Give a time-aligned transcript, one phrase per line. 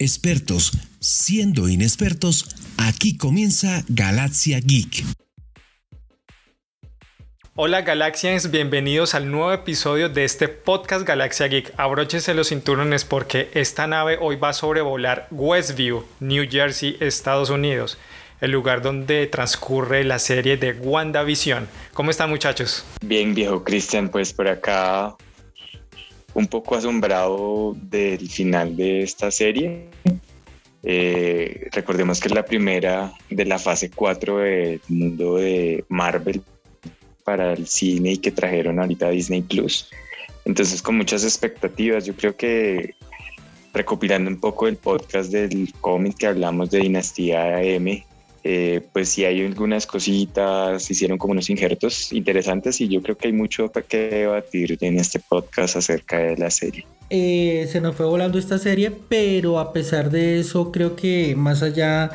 [0.00, 5.04] expertos siendo inexpertos, aquí comienza Galaxia Geek.
[7.54, 11.74] Hola Galaxians, bienvenidos al nuevo episodio de este podcast Galaxia Geek.
[11.76, 17.98] Abróchense los cinturones porque esta nave hoy va a sobrevolar Westview, New Jersey, Estados Unidos,
[18.40, 21.68] el lugar donde transcurre la serie de WandaVision.
[21.92, 22.86] ¿Cómo están muchachos?
[23.02, 25.14] Bien viejo Cristian, pues por acá
[26.34, 29.88] un poco asombrado del final de esta serie.
[30.82, 36.42] Eh, recordemos que es la primera de la fase 4 del mundo de Marvel
[37.24, 39.90] para el cine y que trajeron ahorita a Disney Plus.
[40.44, 42.94] Entonces, con muchas expectativas, yo creo que
[43.72, 48.04] recopilando un poco el podcast del cómic que hablamos de Dinastía M,
[48.42, 53.28] eh, pues sí hay algunas cositas, hicieron como unos injertos interesantes y yo creo que
[53.28, 56.86] hay mucho que debatir en este podcast acerca de la serie.
[57.10, 61.62] Eh, se nos fue volando esta serie, pero a pesar de eso creo que más
[61.62, 62.12] allá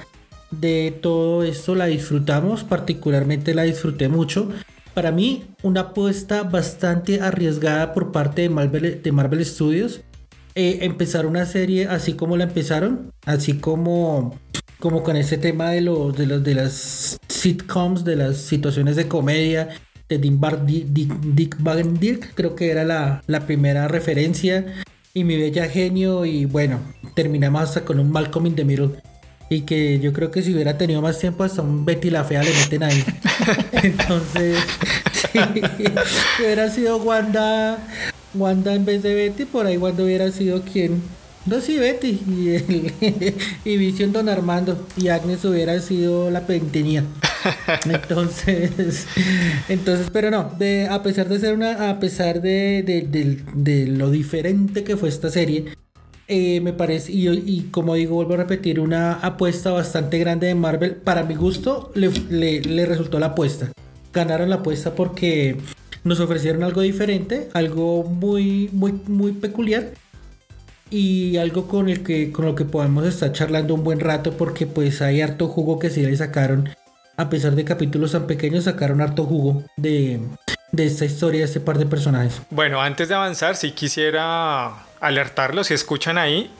[0.51, 4.49] de todo esto la disfrutamos, particularmente la disfruté mucho.
[4.93, 10.01] Para mí, una apuesta bastante arriesgada por parte de Marvel, de Marvel Studios.
[10.57, 14.39] Eh, empezar una serie así como la empezaron, así como
[14.79, 19.09] como con ese tema de los de los de las sitcoms, de las situaciones de
[19.09, 19.69] comedia
[20.07, 24.65] de Dick, Van Dirk, creo que era la, la, primera referencia
[25.13, 26.79] y mi bella genio y bueno,
[27.15, 28.91] terminamos hasta con un Malcolm in the Middle
[29.49, 32.43] y que yo creo que si hubiera tenido más tiempo hasta un Betty la fea
[32.43, 33.03] le meten ahí.
[33.83, 34.57] Entonces,
[35.33, 37.79] si hubiera sido Wanda
[38.37, 41.01] Wanda en vez de Betty, por ahí Wanda hubiera sido quien
[41.45, 42.55] no, sí, Betty y,
[43.69, 47.03] y Vision Don Armando y Agnes hubiera sido la pentenía.
[47.85, 49.05] Entonces,
[49.69, 54.83] entonces, pero no, de, a pesar de ser una, a pesar de, de, lo diferente
[54.83, 55.65] que fue esta serie,
[56.27, 60.55] eh, me parece, y, y, como digo, vuelvo a repetir, una apuesta bastante grande de
[60.55, 60.95] Marvel.
[60.95, 63.71] Para mi gusto, le, le, le resultó la apuesta.
[64.11, 65.57] Ganaron la apuesta porque
[66.05, 69.89] nos ofrecieron algo diferente, algo muy, muy, muy peculiar
[70.91, 74.67] y algo con el que con lo que podemos estar charlando un buen rato porque
[74.67, 76.69] pues hay harto jugo que sí le sacaron.
[77.17, 80.19] A pesar de capítulos tan pequeños sacaron harto jugo de,
[80.71, 82.39] de esta historia de este par de personajes.
[82.51, 85.67] Bueno antes de avanzar si quisiera alertarlos.
[85.67, 86.51] Si escuchan ahí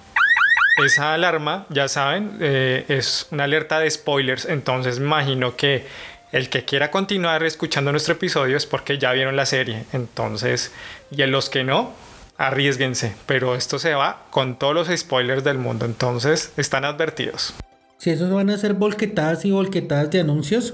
[0.83, 4.45] esa alarma ya saben eh, es una alerta de spoilers.
[4.45, 5.85] Entonces imagino que
[6.31, 9.85] el que quiera continuar escuchando nuestro episodio es porque ya vieron la serie.
[9.93, 10.71] Entonces
[11.11, 11.93] y en los que no
[12.37, 17.53] arriesguense, pero esto se va con todos los spoilers del mundo, entonces están advertidos.
[17.97, 20.73] Si esos van a ser volquetadas y volquetadas de anuncios,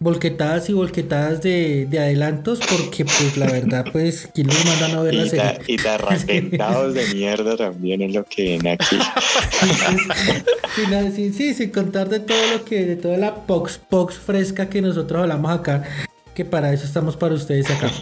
[0.00, 5.14] volquetadas y volquetadas de, adelantos, porque pues la verdad, pues, ¿quién nos mandan a ver
[5.14, 5.60] la serie?
[5.66, 8.98] Y reventados de mierda también es lo que ven aquí.
[11.14, 14.80] sí, sí, sin contar de todo lo que, de toda la pox, pox fresca que
[14.80, 15.84] nosotros hablamos acá,
[16.34, 17.90] que para eso estamos para ustedes acá.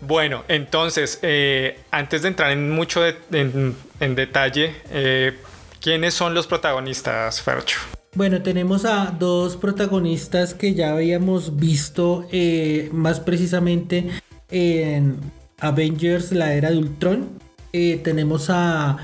[0.00, 5.36] Bueno, entonces, eh, antes de entrar en mucho en, detalle, eh,
[5.80, 7.80] ¿quiénes son los protagonistas, Fercho?
[8.14, 14.08] Bueno, tenemos a dos protagonistas que ya habíamos visto eh, más precisamente
[14.50, 15.16] en
[15.60, 17.28] Avengers, la era de Ultron.
[17.72, 18.96] tenemos a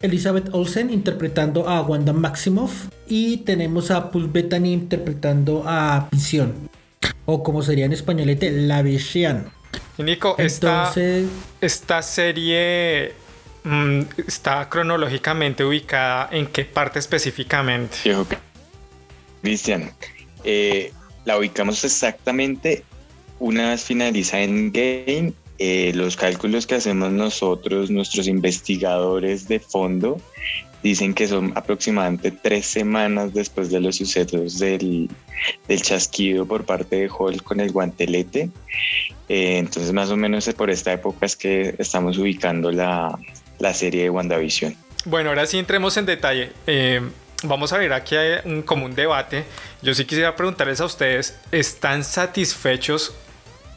[0.00, 6.70] Elizabeth Olsen interpretando a Wanda Maximoff y tenemos a Paul Bettany interpretando a Vision
[7.24, 9.46] o como sería en españolete, La Vision.
[9.98, 10.92] Y Nico, esta,
[12.02, 13.12] serie
[14.26, 17.98] está cronológicamente ubicada en qué parte específicamente?
[19.42, 19.92] Cristian,
[20.44, 20.92] eh,
[21.24, 22.84] la ubicamos exactamente
[23.38, 25.32] una vez finaliza en Game.
[25.58, 30.20] Eh, los cálculos que hacemos nosotros, nuestros investigadores de fondo,
[30.82, 35.08] dicen que son aproximadamente tres semanas después de los sucesos del,
[35.68, 38.50] del chasquido por parte de Hall con el guantelete.
[39.28, 43.16] Eh, entonces, más o menos por esta época es que estamos ubicando la,
[43.58, 44.76] la serie de WandaVision.
[45.04, 46.52] Bueno, ahora sí entremos en detalle.
[46.66, 47.00] Eh,
[47.42, 49.44] vamos a ver aquí hay un, como un debate.
[49.82, 53.14] Yo sí quisiera preguntarles a ustedes, ¿están satisfechos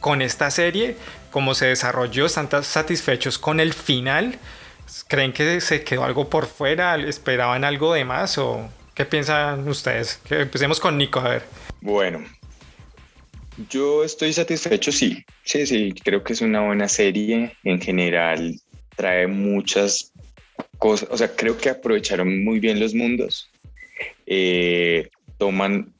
[0.00, 0.96] con esta serie?
[1.30, 2.26] ¿Cómo se desarrolló?
[2.26, 4.38] ¿Están satisfechos con el final?
[5.08, 6.96] ¿Creen que se quedó algo por fuera?
[6.96, 8.38] ¿Esperaban algo de más?
[8.38, 10.20] ¿O qué piensan ustedes?
[10.28, 11.42] Que empecemos con Nico, a ver.
[11.80, 12.24] Bueno,
[13.70, 15.24] yo estoy satisfecho, sí.
[15.44, 17.56] Sí, sí, creo que es una buena serie.
[17.64, 18.54] En general,
[18.96, 20.12] trae muchas
[20.78, 21.08] cosas.
[21.10, 23.50] O sea, creo que aprovecharon muy bien los mundos.
[24.26, 25.08] Eh,
[25.38, 25.92] toman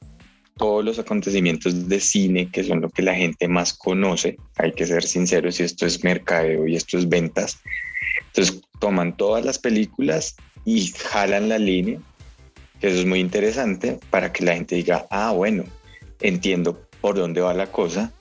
[0.57, 4.37] todos los acontecimientos de cine, que son lo que la gente más conoce.
[4.57, 7.59] Hay que ser sinceros, y esto es mercadeo y esto es ventas.
[8.27, 10.35] Entonces, toman todas las películas
[10.65, 11.99] y jalan la línea,
[12.79, 15.63] que eso es muy interesante para que la gente diga, ah, bueno,
[16.21, 18.11] entiendo por dónde va la cosa,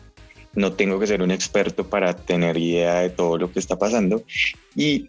[0.56, 4.24] no tengo que ser un experto para tener idea de todo lo que está pasando
[4.74, 5.06] y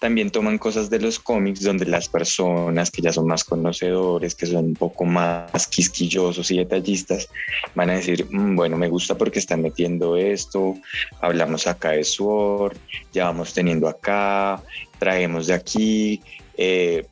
[0.00, 4.46] también toman cosas de los cómics donde las personas que ya son más conocedores, que
[4.46, 7.28] son un poco más quisquillosos y detallistas,
[7.74, 10.74] van a decir, mm, bueno, me gusta porque están metiendo esto,
[11.20, 12.76] hablamos acá de Sword,
[13.12, 14.62] ya vamos teniendo acá,
[14.98, 16.20] traemos de aquí.
[16.56, 17.06] Eh,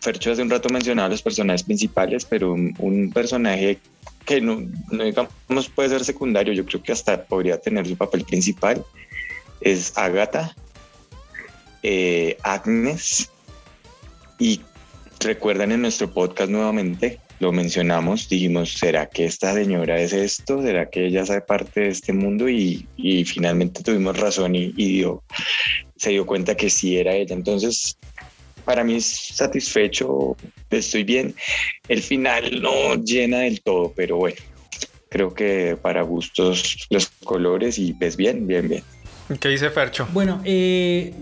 [0.00, 3.78] Fercho hace un rato mencionaba los personajes principales, pero un, personaje
[4.26, 8.24] que no, no, digamos puede ser secundario, yo creo que hasta podría tener su papel
[8.24, 8.84] principal,
[9.60, 10.54] es Agatha,
[11.82, 13.30] eh, Agnes.
[14.38, 14.60] Y
[15.20, 20.62] recuerdan en nuestro podcast nuevamente, lo mencionamos, dijimos, ¿será que esta señora es esto?
[20.62, 22.48] ¿Será que ella sabe parte de este mundo?
[22.48, 22.86] Y,
[23.24, 25.22] finalmente tuvimos razón y, dio,
[25.96, 27.34] se dio cuenta que sí era ella.
[27.34, 27.98] Entonces,
[28.66, 30.36] para mí es satisfecho,
[30.68, 31.34] estoy bien.
[31.88, 34.36] El final no llena del todo, pero bueno,
[35.08, 38.82] creo que para gustos los colores y ves bien, bien, bien.
[39.40, 40.08] ¿Qué dice Fercho?
[40.12, 41.14] Bueno, eh,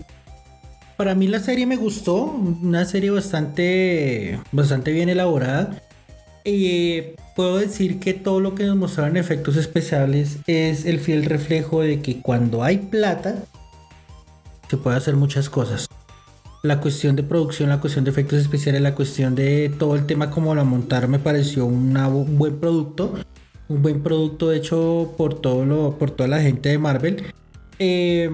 [0.97, 5.81] para mí la serie me gustó, una serie bastante, bastante bien elaborada.
[6.43, 7.01] Y
[7.35, 12.01] puedo decir que todo lo que nos mostraron efectos especiales es el fiel reflejo de
[12.01, 13.43] que cuando hay plata
[14.69, 15.84] se puede hacer muchas cosas.
[16.65, 20.31] La cuestión de producción, la cuestión de efectos especiales, la cuestión de todo el tema
[20.31, 21.93] como la montar me pareció un
[22.39, 23.13] buen producto,
[23.67, 27.23] un buen producto hecho por todo lo, por toda la gente de Marvel.
[27.77, 28.31] Eh,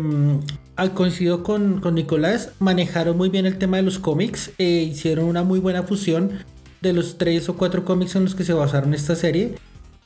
[0.94, 5.44] coincido con, con, Nicolás, manejaron muy bien el tema de los cómics, e hicieron una
[5.44, 6.32] muy buena fusión
[6.80, 9.56] de los tres o cuatro cómics en los que se basaron esta serie.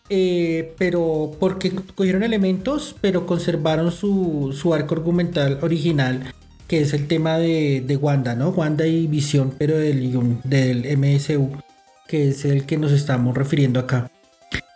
[0.09, 6.33] Eh, pero porque cogieron elementos, pero conservaron su, su, arco argumental original,
[6.67, 8.49] que es el tema de, de Wanda, ¿no?
[8.49, 11.51] Wanda y Visión, pero del, del MSU,
[12.07, 14.09] que es el que nos estamos refiriendo acá.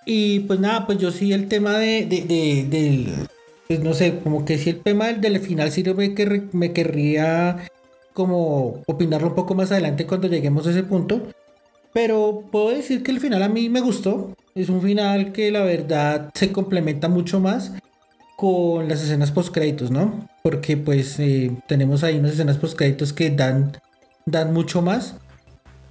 [0.05, 3.27] Y pues nada, pues yo sí el tema de, de, del
[3.69, 6.15] pues no sé, como que si el tema del, final sí me,
[6.53, 7.67] me querría
[8.13, 11.27] como opinarlo un poco más adelante cuando lleguemos a ese punto.
[11.93, 14.35] Pero puedo decir que el final a mí me gustó.
[14.55, 17.73] Es un final que la verdad se complementa mucho más
[18.37, 20.27] con las escenas post créditos, ¿no?
[20.43, 23.77] Porque pues eh, tenemos ahí unas escenas post que dan,
[24.25, 25.15] dan mucho más.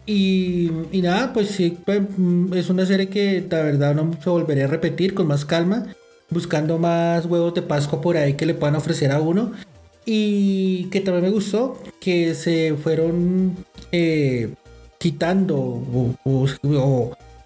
[0.06, 0.70] Y,
[1.02, 4.68] nada, pues sí, pues, mm, es una serie que la verdad no se volvería a
[4.68, 5.86] repetir con más calma
[6.30, 9.52] buscando más huevos de Pascua por ahí que le puedan ofrecer a uno.
[10.04, 13.56] Y que también me gustó que se fueron
[13.92, 14.54] eh,
[14.98, 15.56] quitando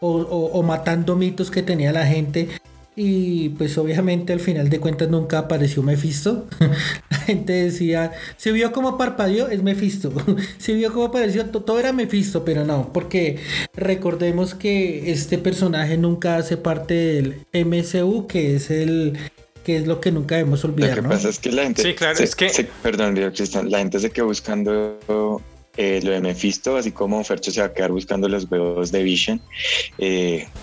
[0.01, 2.49] o, matando mitos que tenía la gente
[2.95, 6.47] y pues obviamente al final de cuentas nunca apareció Mephisto.
[7.11, 10.13] La gente decía, se vio como parpadeó, es Mephisto.
[10.59, 13.39] se vio como apareció, todo era Mephisto, pero no, porque
[13.75, 19.19] recordemos que este personaje nunca hace parte del MCU, que es el
[19.65, 20.97] que es lo que nunca debemos olvidar.
[20.97, 21.83] Lo que pasa es que la gente.
[21.83, 22.69] Sí, claro, es que.
[22.83, 23.15] perdón,
[23.71, 25.41] la gente se quedó buscando
[25.77, 29.03] eh, lo de Mephisto, así como Fercho se va a quedar buscando los huevos de
[29.03, 29.41] Vision.
[29.99, 30.47] Eh...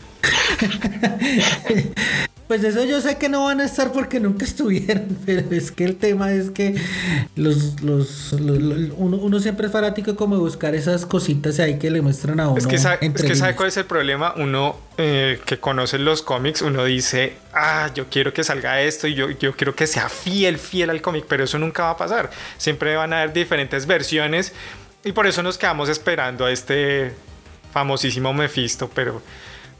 [2.50, 5.84] Pues eso yo sé que no van a estar porque nunca estuvieron, pero es que
[5.84, 6.74] el tema es que
[7.36, 12.40] los, los, uno, siempre es fanático como de buscar esas cositas ahí que le muestran
[12.40, 12.58] a uno.
[12.58, 14.34] Es que, sabe, cuál es el problema.
[14.36, 19.14] Uno eh, que conoce los cómics, uno dice, ah, yo quiero que salga esto y
[19.14, 22.30] yo, yo quiero que sea fiel, fiel al cómic, pero eso nunca va a pasar.
[22.58, 24.52] Siempre van a haber diferentes versiones
[25.04, 27.12] y por eso nos quedamos esperando a este
[27.72, 29.22] famosísimo Mephisto, pero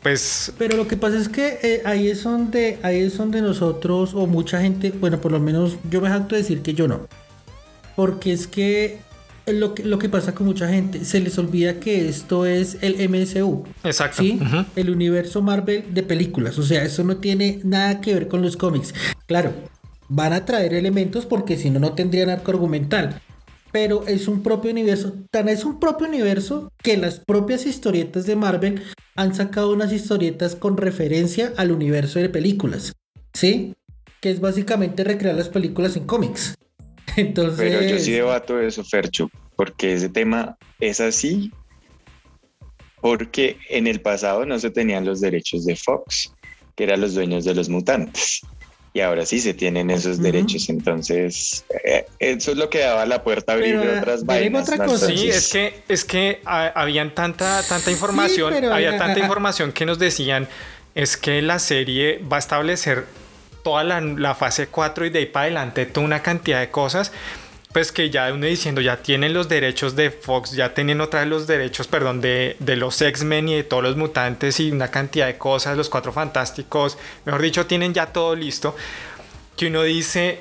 [0.02, 0.52] pues...
[0.58, 4.26] Pero lo que pasa es que eh, ahí, es donde, ahí es donde nosotros, o
[4.26, 7.06] mucha gente, bueno, por lo menos yo me jacto de decir que yo no.
[7.96, 9.00] Porque es que
[9.46, 13.08] lo que, lo que pasa con mucha gente, se les olvida que esto es el
[13.08, 13.64] MSU.
[13.84, 14.22] Exacto.
[14.22, 14.38] ¿sí?
[14.76, 16.58] El universo Marvel de películas.
[16.58, 18.94] O sea, eso no tiene nada que ver con los cómics.
[19.26, 19.52] Claro,
[20.08, 23.20] van a traer elementos porque si no, no tendrían arco argumental
[23.72, 25.14] pero es un propio universo.
[25.30, 28.82] Tan es un propio universo que las propias historietas de Marvel
[29.16, 32.92] han sacado unas historietas con referencia al universo de películas.
[33.32, 33.74] ¿Sí?
[34.20, 36.54] Que es básicamente recrear las películas en cómics.
[37.16, 37.58] Entonces.
[37.58, 41.52] Pero yo sí debato eso, Fercho, porque ese tema es así.
[43.00, 46.34] Porque en el pasado no se tenían los derechos de Fox,
[46.76, 48.42] que eran los dueños de los mutantes
[48.92, 50.68] y ahora sí se tienen esos derechos.
[50.68, 54.68] Entonces, eh, eso es lo que daba la puerta a abrir otras vainas.
[54.68, 55.06] Otra cosa.
[55.06, 60.48] Sí, es que, es que habían tanta, tanta información, había tanta información que nos decían
[60.94, 63.06] es que la serie va a establecer
[63.62, 67.12] toda la, la fase 4 y de ahí para adelante toda una cantidad de cosas
[67.72, 71.28] pues que ya uno diciendo, ya tienen los derechos de Fox, ya tienen otra vez
[71.28, 75.26] los derechos, perdón, de, de los X-Men y de todos los mutantes y una cantidad
[75.26, 78.74] de cosas, los cuatro fantásticos, mejor dicho, tienen ya todo listo,
[79.56, 80.40] que uno dice,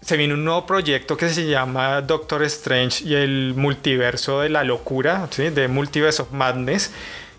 [0.00, 4.64] se viene un nuevo proyecto que se llama Doctor Strange y el multiverso de la
[4.64, 5.50] locura, ¿sí?
[5.50, 6.90] de Multiverse of Madness,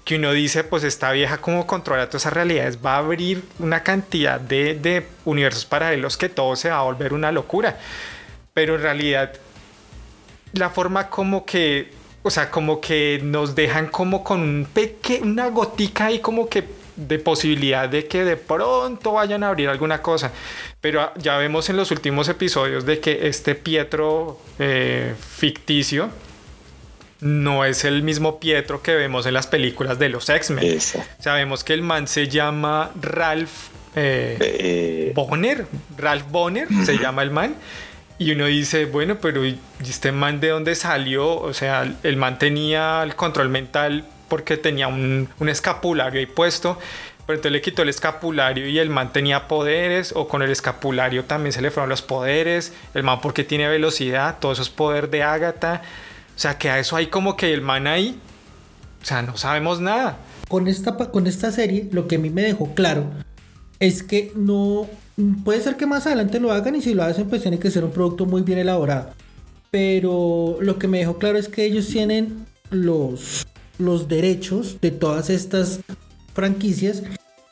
[0.06, 3.84] que uno dice, pues esta vieja como controla todas esas realidades, va a abrir una
[3.84, 7.78] cantidad de, de universos paralelos que todo se va a volver una locura
[8.60, 9.32] pero en realidad
[10.52, 15.48] la forma como que, o sea, como que nos dejan como con un peque, una
[15.48, 16.66] gotica ahí como que
[16.98, 20.34] de posibilidad de que de pronto vayan a abrir alguna cosa.
[20.82, 26.10] Pero ya vemos en los últimos episodios de que este Pietro eh, ficticio
[27.22, 30.82] no es el mismo Pietro que vemos en las películas de los X-Men.
[31.20, 35.12] Sabemos que el man se llama Ralph eh, eh.
[35.16, 35.66] Bonner.
[35.98, 37.56] Ralph Bonner se llama el man.
[38.20, 41.40] Y uno dice, bueno, pero ¿y este man de dónde salió?
[41.40, 46.78] O sea, el man tenía el control mental porque tenía un, escapulario ahí puesto,
[47.26, 51.24] pero entonces le quitó el escapulario y el man tenía poderes, o con el escapulario
[51.24, 55.10] también se le fueron los poderes, el man porque tiene velocidad, todo eso es poder
[55.10, 55.82] de Ágata.
[56.36, 58.20] O sea, que a eso hay como que el man ahí,
[59.02, 60.18] o sea, no sabemos nada.
[60.50, 63.06] Con esta, con esta serie, lo que a mí me dejó claro
[63.80, 64.88] es que no
[65.44, 67.84] Puede ser que más adelante lo hagan y si lo hacen pues tiene que ser
[67.84, 69.10] un producto muy bien elaborado.
[69.72, 73.46] Pero lo que me dejó claro es que ellos tienen los,
[73.78, 75.82] los derechos de todas estas
[76.34, 77.04] franquicias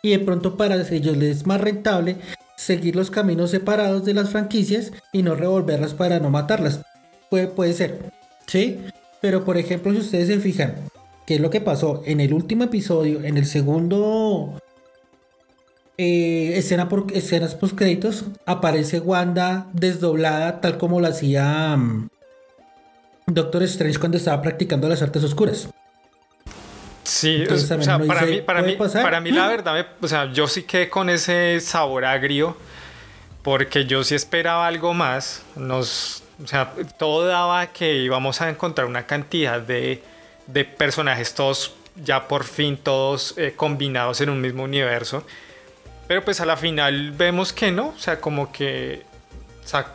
[0.01, 2.17] y de pronto para ellos les es más rentable
[2.55, 6.81] seguir los caminos separados de las franquicias y no revolverlas para no matarlas.
[7.29, 8.11] Puede, puede ser,
[8.47, 8.79] ¿sí?
[9.21, 10.75] Pero por ejemplo si ustedes se fijan,
[11.25, 12.01] ¿qué es lo que pasó?
[12.05, 14.57] En el último episodio, en el segundo
[15.97, 22.09] eh, escena por, escenas post créditos aparece Wanda desdoblada tal como lo hacía mm,
[23.27, 25.69] Doctor Strange cuando estaba practicando las artes oscuras.
[27.03, 30.63] Sí, o sea, para, mí, para, mí, para mí la verdad, o sea, yo sí
[30.63, 32.57] quedé con ese sabor agrio
[33.43, 35.41] porque yo sí esperaba algo más.
[35.55, 40.03] Nos, o sea, todo daba que íbamos a encontrar una cantidad de,
[40.47, 41.73] de personajes todos
[42.03, 45.23] ya por fin todos eh, combinados en un mismo universo.
[46.07, 49.05] Pero pues a la final vemos que no, o sea, como que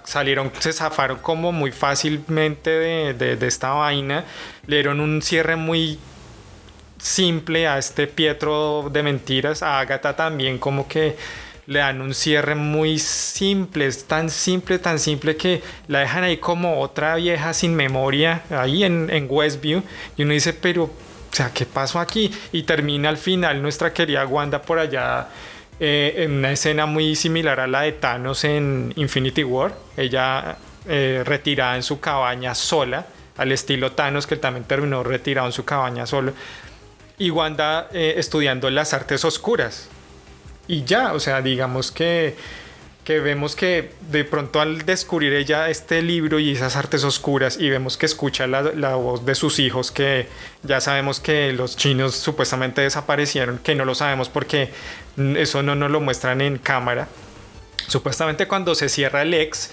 [0.05, 4.25] salieron, se zafaron como muy fácilmente de, de, esta vaina,
[4.67, 5.99] le dieron un cierre muy
[6.99, 11.17] simple a este Pietro de mentiras, a Agatha también como que
[11.67, 16.37] le dan un cierre muy simple, es tan simple, tan simple que la dejan ahí
[16.37, 19.83] como otra vieja sin memoria, ahí en, en Westview,
[20.17, 20.91] y uno dice, pero, o
[21.31, 22.31] sea, ¿qué pasó aquí?
[22.53, 25.29] Y termina al final nuestra querida Wanda por allá
[25.85, 29.75] eh, en una escena muy similar a la de Thanos en Infinity War.
[29.97, 33.05] Ella eh, retirada en su cabaña sola,
[33.37, 36.35] al estilo Thanos, que también terminó retirado en su cabaña solo.
[37.19, 39.89] Y Wanda eh, estudiando las artes oscuras.
[40.69, 42.37] Y ya, o sea, digamos que
[43.05, 47.69] que vemos que de pronto al descubrir ella este libro y esas artes oscuras y
[47.69, 50.29] vemos que escucha la, la, voz de sus hijos que
[50.63, 54.71] ya sabemos que los chinos supuestamente desaparecieron, que no lo sabemos porque
[55.17, 57.09] eso no nos lo muestran en cámara.
[57.89, 59.71] Supuestamente cuando se cierra el ex,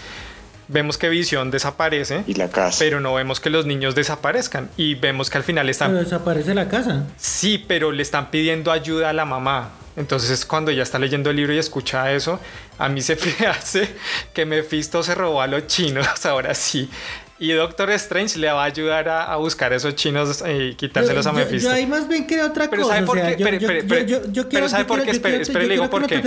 [0.68, 2.24] vemos que Visión desaparece.
[2.26, 2.78] Y la casa.
[2.80, 4.70] Pero no vemos que los niños desaparezcan.
[4.78, 5.92] Y vemos que al final están...
[5.92, 7.06] Pero desaparece la casa.
[7.18, 9.72] Sí, pero le están pidiendo ayuda a la mamá.
[10.00, 12.40] Entonces cuando ya está leyendo el libro y escucha eso,
[12.78, 13.88] a mí se me hace
[14.34, 16.90] que Mephisto se robó a los chinos, ahora sí.
[17.38, 21.34] Y Doctor Strange le va a ayudar a, buscar a esos chinos y quitárselos a
[21.34, 21.70] Mephisto.
[21.70, 22.96] Yo, ahí más bien creo otra pero cosa.
[22.96, 24.48] ¿sabe por qué?
[24.50, 25.12] pero ¿sabe por qué?
[25.12, 26.22] Espere, espere, le digo por qué.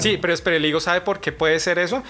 [0.00, 2.04] Sí, pero espere, le digo, ¿sabe por qué puede ser eso?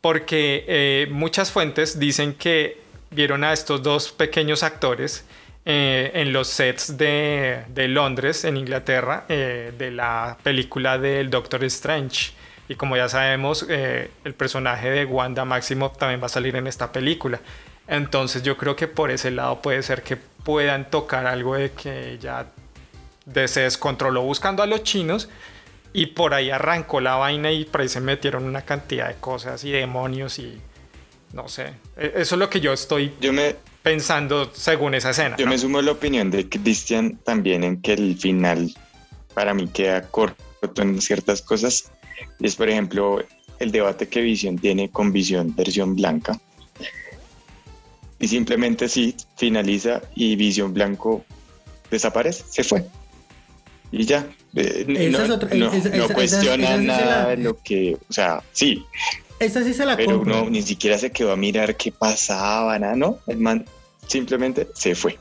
[0.00, 5.24] Porque eh, muchas fuentes dicen que vieron a estos dos pequeños actores
[5.64, 11.64] eh, en los sets de, de Londres, en Inglaterra, eh, de la película del Doctor
[11.64, 12.32] Strange.
[12.68, 16.66] Y como ya sabemos, eh, el personaje de Wanda Maximoff también va a salir en
[16.66, 17.40] esta película.
[17.86, 22.18] Entonces yo creo que por ese lado puede ser que puedan tocar algo de que
[22.20, 22.46] ya
[23.46, 25.28] se descontroló buscando a los chinos
[25.92, 29.64] y por ahí arrancó la vaina y por ahí se metieron una cantidad de cosas
[29.64, 30.60] y demonios y
[31.32, 31.74] no sé.
[31.96, 35.36] E, eso es lo que yo estoy yo me, pensando según esa escena.
[35.36, 38.74] Yo me sumo a la opinión de Christian también en que el final
[39.34, 41.90] para mí queda corto en ciertas cosas.
[42.38, 43.24] Y es, por ejemplo,
[43.58, 46.38] el debate que Visión tiene con Visión versión blanca.
[48.20, 51.24] Y simplemente sí, finaliza y Visión Blanco
[51.90, 52.84] desaparece, se fue.
[53.92, 54.28] y ya.
[54.86, 58.84] no, cuestiona nada de lo que, o sea, sí.
[59.38, 62.96] Esa sí se la Pero uno ni siquiera se quedó a mirar qué pasaba, nada,
[62.96, 63.18] ¿no?
[63.26, 63.64] El man
[64.06, 65.18] simplemente se fue.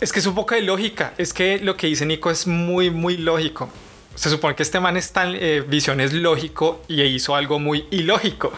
[0.00, 1.12] Es que es un poco de lógica.
[1.18, 3.68] Es que lo que dice Nico es muy, muy lógico.
[4.14, 7.86] Se supone que este man está en eh, visión es lógico y hizo algo muy
[7.90, 8.52] ilógico.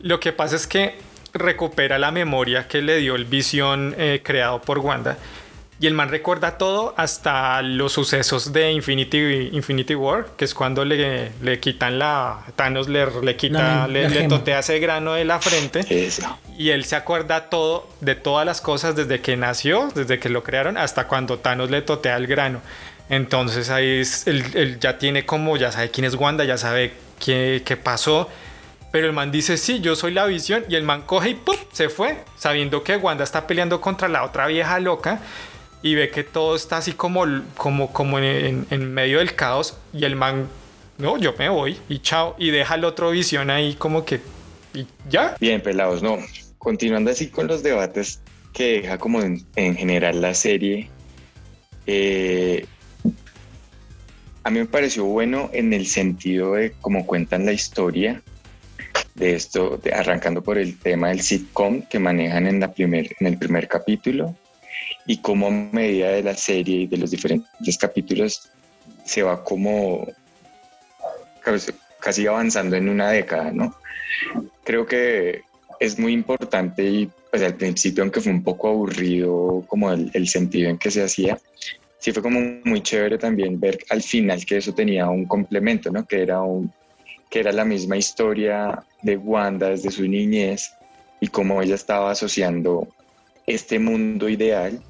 [0.00, 0.94] Lo que pasa es que
[1.32, 5.16] recupera la memoria que le dio el visión eh, creado por Wanda
[5.80, 10.84] y el man recuerda todo hasta los sucesos de Infinity, Infinity War, que es cuando
[10.84, 12.44] le, le quitan la.
[12.54, 15.80] Thanos le, le quita, le, totea ese grano de la frente.
[16.58, 20.42] Y él se acuerda todo de todas las cosas desde que nació, desde que lo
[20.42, 22.60] crearon, hasta cuando Thanos le totea el grano.
[23.08, 27.62] Entonces ahí es, él, ya tiene como, ya sabe quién es Wanda, ya sabe qué,
[27.64, 28.28] qué pasó.
[28.92, 30.62] Pero el man dice, sí, yo soy la visión.
[30.68, 31.56] Y el man coge y ¡pum!
[31.72, 35.22] se fue, sabiendo que Wanda está peleando contra la otra vieja loca
[35.82, 37.24] y ve que todo está así como,
[37.56, 40.48] como, como en, en, medio del caos y el man,
[40.98, 44.20] no, yo me voy y chao, y deja el otro visión ahí como que,
[44.74, 45.36] y ya.
[45.40, 46.18] Bien, pelados, no.
[46.58, 48.20] Continuando así con los debates
[48.52, 50.90] que deja como en, general la serie,
[51.86, 52.66] eh,
[54.42, 58.22] a mí me pareció bueno en el sentido de cómo cuentan la historia
[59.14, 63.38] de esto, arrancando por el tema del sitcom que manejan en, la primer, en el
[63.38, 64.34] primer capítulo
[65.10, 68.48] y cómo a medida de la serie y de los diferentes capítulos
[69.04, 70.06] se va como
[71.98, 73.74] casi avanzando en una década, ¿no?
[74.62, 75.42] Creo que
[75.80, 80.28] es muy importante y pues al principio, aunque fue un poco aburrido como el, el
[80.28, 81.36] sentido en que se hacía,
[81.98, 86.06] sí fue como muy chévere también ver al final que eso tenía un complemento, ¿no?
[86.06, 86.72] Que era, un,
[87.28, 90.72] que era la misma historia de Wanda desde su niñez
[91.18, 92.86] y cómo ella estaba asociando
[93.44, 94.80] este mundo ideal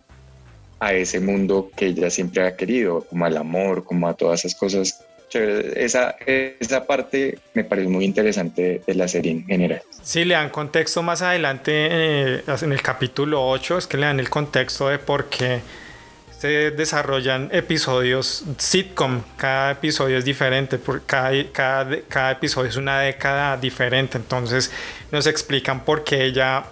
[0.80, 4.58] a ese mundo que ella siempre ha querido, como al amor, como a todas esas
[4.58, 5.04] cosas.
[5.32, 9.80] Esa, esa parte me parece muy interesante de la serie en general.
[10.02, 14.18] Sí, le dan contexto más adelante eh, en el capítulo 8, es que le dan
[14.18, 15.60] el contexto de por qué
[16.36, 22.98] se desarrollan episodios sitcom, cada episodio es diferente, por cada, cada, cada episodio es una
[23.00, 24.72] década diferente, entonces
[25.12, 26.64] nos explican por qué ella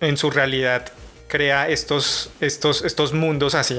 [0.00, 0.92] en su realidad
[1.32, 3.78] crea estos, estos, estos mundos así.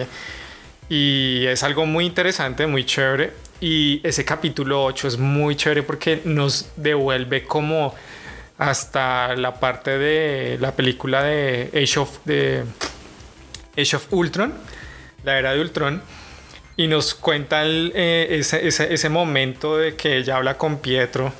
[0.89, 3.33] Y es algo muy interesante, muy chévere.
[3.61, 7.93] Y ese capítulo 8 es muy chévere porque nos devuelve como
[8.57, 12.17] hasta la parte de la película de Age of,
[13.77, 14.51] Age of Ultron,
[15.23, 16.01] la era de Ultron.
[16.75, 21.31] Y nos cuenta eh, ese, ese, ese momento de que ella habla con Pietro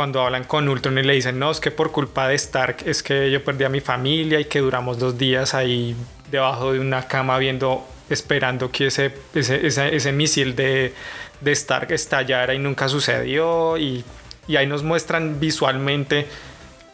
[0.00, 3.02] cuando hablan con Ultron y le dicen, no, es que por culpa de Stark es
[3.02, 5.94] que yo perdí a mi familia y que duramos dos días ahí
[6.30, 10.94] debajo de una cama viendo, esperando que ese, ese, ese, misil de,
[11.42, 14.02] de, Stark estallara y nunca sucedió y,
[14.48, 16.26] y ahí nos muestran visualmente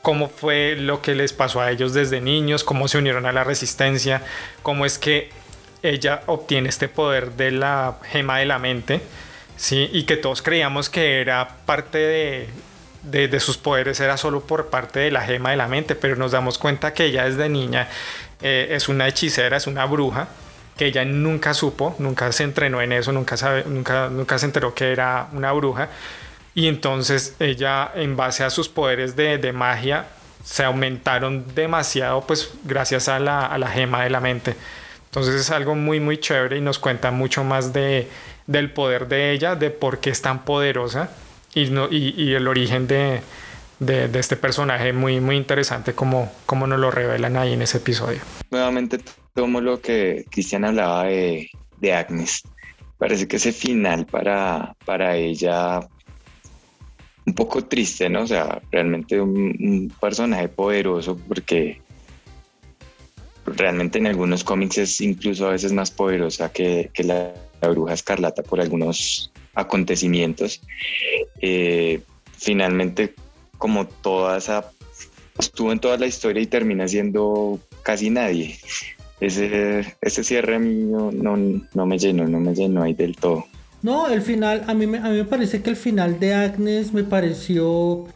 [0.03, 3.45] cómo fue lo que les pasó a ellos desde niños, cómo se unieron a la
[3.45, 4.21] resistencia,
[4.65, 5.31] cómo es que
[5.85, 9.01] ella obtiene este poder de la gema de la mente,
[9.57, 9.89] ¿sí?
[9.93, 12.49] y que todos creíamos que era parte de
[13.11, 16.33] de, sus poderes era solo por parte de la gema de la mente, pero nos
[16.33, 17.89] damos cuenta que ella desde niña
[18.43, 20.29] eh, es una hechicera, es una bruja,
[20.77, 24.93] que ella nunca supo, nunca se entrenó en eso, nunca, nunca, nunca se enteró que
[24.93, 25.89] era una bruja.
[26.55, 30.07] Y entonces ella, en base a sus poderes de, de magia,
[30.45, 34.55] se aumentaron demasiado, pues gracias a la, a la, gema de la mente.
[35.07, 38.09] Entonces es algo muy, muy chévere y nos cuenta mucho más de,
[38.47, 41.11] del poder de ella, de por qué es tan poderosa
[41.57, 43.21] y, el origen de,
[44.15, 48.21] este personaje muy, muy interesante como, nos lo revelan ahí en ese episodio.
[48.51, 49.01] Nuevamente
[49.35, 51.51] tomo lo que Cristian hablaba de,
[51.93, 52.43] Agnes.
[52.99, 55.81] Parece que ese final para, para ella
[57.25, 58.23] un poco triste, ¿no?
[58.23, 61.81] O sea, realmente un, personaje poderoso porque
[63.47, 67.95] realmente en algunos cómics es incluso a veces más poderosa que, que la, la, bruja
[67.95, 70.61] escarlata por algunos acontecimientos.
[71.41, 72.01] Eh,
[72.37, 73.15] finalmente,
[73.59, 74.71] como toda esa,
[75.39, 78.59] estuvo en toda la historia y termina siendo casi nadie.
[79.21, 83.47] Ese, ese cierre a no, no, me llenó, no me llenó ahí del todo.
[83.83, 87.03] No, el final, a mí, a mí me parece que el final de Agnes me
[87.03, 88.07] pareció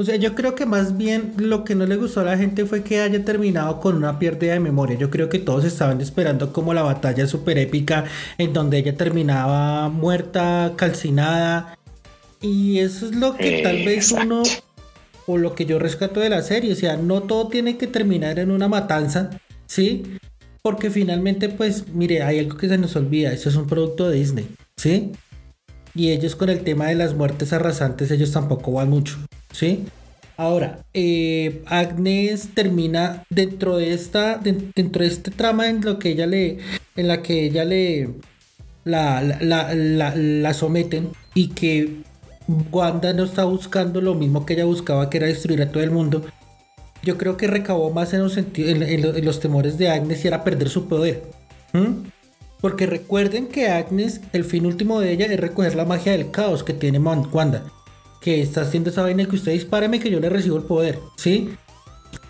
[0.00, 2.64] o sea, yo creo que más bien lo que no le gustó a la gente
[2.64, 4.96] fue que haya terminado con una pérdida de memoria.
[4.96, 8.04] Yo creo que todos estaban esperando como la batalla super épica
[8.38, 11.76] en donde ella terminaba muerta, calcinada.
[12.40, 14.44] Y eso es lo que tal vez uno,
[15.26, 18.38] o lo que yo rescato de la serie, o sea, no todo tiene que terminar
[18.38, 19.30] en una matanza,
[19.66, 20.04] ¿sí?
[20.62, 24.16] Porque finalmente, pues, mire, hay algo que se nos olvida, eso es un producto de
[24.16, 25.10] Disney, ¿sí?
[25.96, 29.18] Y ellos con el tema de las muertes arrasantes, ellos tampoco van mucho,
[29.52, 29.86] ¿sí?
[30.38, 36.26] Ahora, eh, Agnes termina dentro de esta, dentro de este trama en lo que ella
[36.28, 36.58] le,
[36.94, 38.10] en la que ella le
[38.84, 42.02] la, la, la, someten y que
[42.70, 45.90] Wanda no está buscando lo mismo que ella buscaba, que era destruir a todo el
[45.90, 46.24] mundo.
[47.02, 50.68] Yo creo que recabó más en los, en, los temores de Agnes y era perder
[50.68, 51.24] su poder.
[52.60, 56.62] Porque recuerden que Agnes, el fin último de ella es recoger la magia del caos
[56.62, 57.64] que tiene Wanda
[58.20, 61.50] que está haciendo esa vaina que usted dispáreme que yo le recibo el poder, ¿sí?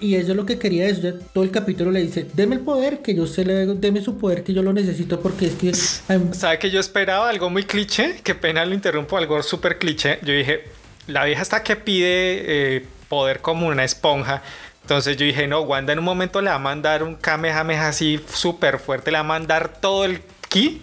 [0.00, 1.12] Y eso es lo que quería eso.
[1.32, 4.44] todo el capítulo le dice, deme el poder, que yo se le deme su poder,
[4.44, 5.74] que yo lo necesito porque es que...
[5.74, 8.20] ¿Sabe que yo esperaba algo muy cliché?
[8.22, 10.20] Qué pena lo interrumpo, algo súper cliché.
[10.22, 10.64] Yo dije,
[11.08, 14.42] la vieja está que pide eh, poder como una esponja.
[14.82, 18.20] Entonces yo dije, no, Wanda en un momento le va a mandar un Kamehameha así
[18.32, 20.80] súper fuerte, le va a mandar todo el ki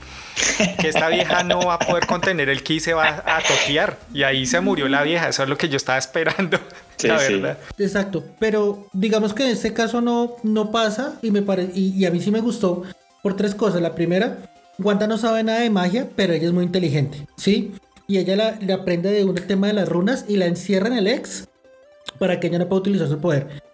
[0.80, 3.98] que esta vieja no va a poder contener el ki y se va a toquear.
[4.14, 5.30] Y ahí se murió la vieja.
[5.30, 6.60] Eso es lo que yo estaba esperando.
[7.04, 7.58] la verdad.
[7.78, 8.24] Exacto.
[8.40, 11.18] Pero digamos que en este caso no, no pasa.
[11.22, 11.72] Y me parece.
[11.76, 12.84] Y, a mí sí me gustó
[13.24, 13.82] por tres cosas.
[13.82, 14.38] La primera,
[14.80, 17.28] Wanda no sabe nada de magia, pero ella es muy inteligente.
[17.38, 17.74] ¿Sí?
[18.08, 21.08] Y ella le aprende de un tema de las runas y la encierra en el
[21.08, 21.48] ex
[22.20, 23.65] para que ella no pueda utilizar su poder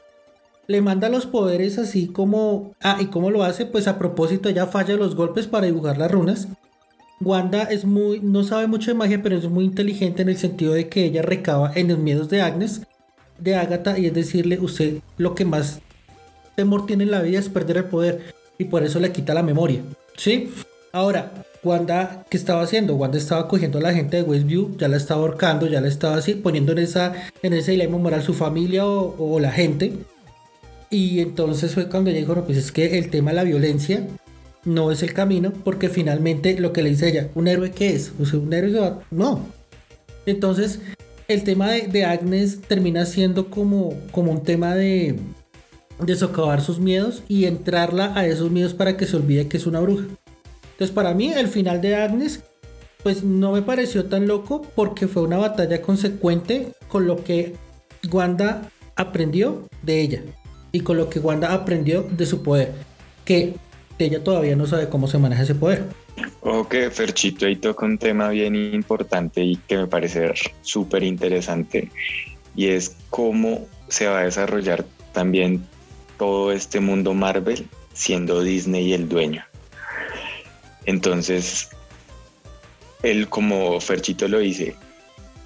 [0.72, 2.74] le manda los poderes así como...
[2.82, 3.66] Ah, ¿y cómo lo hace?
[3.66, 6.48] Pues a propósito, ella falla los golpes para dibujar las runas.
[7.20, 8.20] Wanda es muy...
[8.22, 11.22] no sabe mucho de magia, pero es muy inteligente en el sentido de que ella
[11.22, 12.82] recaba en los miedos de Agnes,
[13.38, 15.82] de Agatha, y es decirle, usted lo que más
[16.56, 19.44] temor tiene en la vida es perder el poder, y por eso le quita la
[19.44, 19.82] memoria.
[20.18, 20.52] ¿Sí?
[20.94, 21.32] Ahora,
[21.64, 22.96] Wanda, ¿qué estaba haciendo?
[22.96, 26.16] Wanda estaba cogiendo a la gente de Westview, ya la estaba ahorcando, ya la estaba
[26.16, 29.94] así, poniendo en, esa, en ese dilema moral su familia o, o la gente.
[30.92, 34.06] Y entonces fue cuando ella dijo, no, pues es que el tema de la violencia
[34.66, 38.12] no es el camino, porque finalmente lo que le dice ella, ¿un héroe qué es?
[38.20, 39.46] O sea, un héroe no.
[40.26, 40.80] Entonces,
[41.30, 45.18] el tema de, Agnes termina siendo como, como un tema de,
[45.98, 49.66] de socavar sus miedos y entrarla a esos miedos para que se olvide que es
[49.66, 50.04] una bruja.
[50.74, 52.42] Entonces, para mí, el final de Agnes,
[53.02, 57.56] pues no me pareció tan loco porque fue una batalla consecuente con lo que
[58.12, 60.24] Wanda aprendió de ella
[60.72, 62.74] y con lo que Wanda aprendió de su poder,
[63.26, 63.56] que
[64.00, 65.86] ella todavía no sabe cómo se maneja ese poder.
[66.42, 71.90] Ok, Ferchito ahí toca un tema bien importante y que me parece súper interesante
[72.56, 75.66] y es cómo se va a desarrollar también
[76.18, 79.44] todo este mundo Marvel siendo Disney el dueño.
[80.86, 81.70] Entonces,
[83.04, 84.76] él como Ferchito lo dice,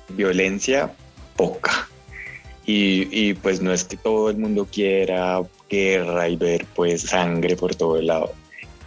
[0.09, 0.93] violencia
[1.35, 1.89] poca,
[2.67, 7.75] y, pues no es que todo el mundo quiera guerra y ver pues sangre por
[7.75, 8.34] todo el lado,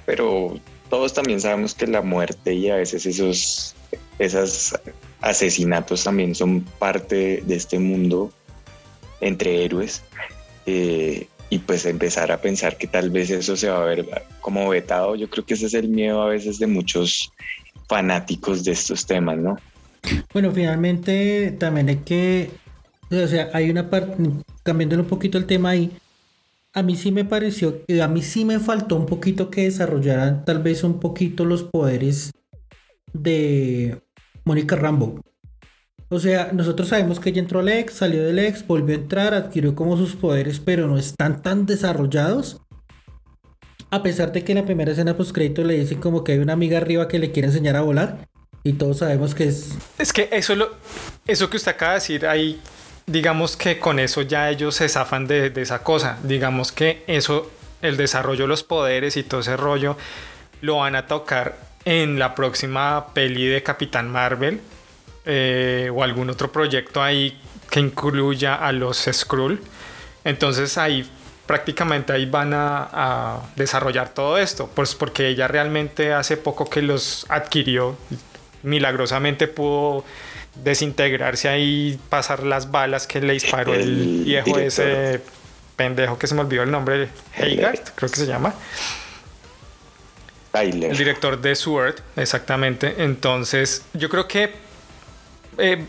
[0.04, 0.58] pero
[0.90, 3.74] todos también sabemos que la muerte y a veces esos
[4.18, 4.74] esos
[5.20, 8.32] asesinatos también son parte de este mundo
[9.20, 10.02] entre héroes
[10.66, 14.06] eh, y pues empezar a pensar que tal vez eso se va a ver
[14.40, 17.32] como vetado, yo creo que ese es el miedo a veces de muchos
[17.88, 19.56] fanáticos de estos temas, ¿no?
[20.32, 22.50] Bueno, finalmente también hay que
[23.10, 24.16] o sea, hay una parte,
[24.62, 25.92] cambiándole un poquito el tema ahí,
[26.74, 30.62] a mí sí me pareció, a mí sí me faltó un poquito que desarrollaran tal
[30.62, 32.32] vez un poquito los poderes
[33.12, 34.00] de
[34.44, 35.20] Mónica Rambo.
[36.10, 39.34] O sea, nosotros sabemos que ella entró al ex, salió del ex, volvió a entrar,
[39.34, 42.60] adquirió como sus poderes, pero no están tan desarrollados.
[43.90, 46.38] A pesar de que en la primera escena post crédito le dicen como que hay
[46.38, 48.28] una amiga arriba que le quiere enseñar a volar.
[48.64, 49.70] Y todos sabemos que es.
[49.98, 50.70] Es que eso lo,
[51.26, 52.60] eso que usted acaba de decir ahí
[53.08, 56.18] digamos que con eso ya ellos se zafan de, esa cosa.
[56.22, 57.50] Digamos que eso,
[57.82, 59.96] el desarrollo de los poderes y todo ese rollo,
[60.60, 64.60] lo van a tocar en la próxima peli de Capitán Marvel
[65.24, 67.40] eh, o algún otro proyecto ahí
[67.70, 69.60] que incluya a los Skrull.
[70.24, 71.08] Entonces ahí
[71.46, 76.82] prácticamente ahí van a, a, desarrollar todo esto, pues porque ella realmente hace poco que
[76.82, 77.96] los adquirió,
[78.62, 80.04] milagrosamente pudo
[80.62, 85.20] desintegrarse ahí, pasar las balas que le disparó el, viejo ese
[85.76, 88.54] pendejo que se me olvidó el nombre, Heigart, creo que se llama.
[90.52, 92.94] El director de Sword, exactamente.
[92.98, 94.52] Entonces, yo creo que
[95.58, 95.84] eh,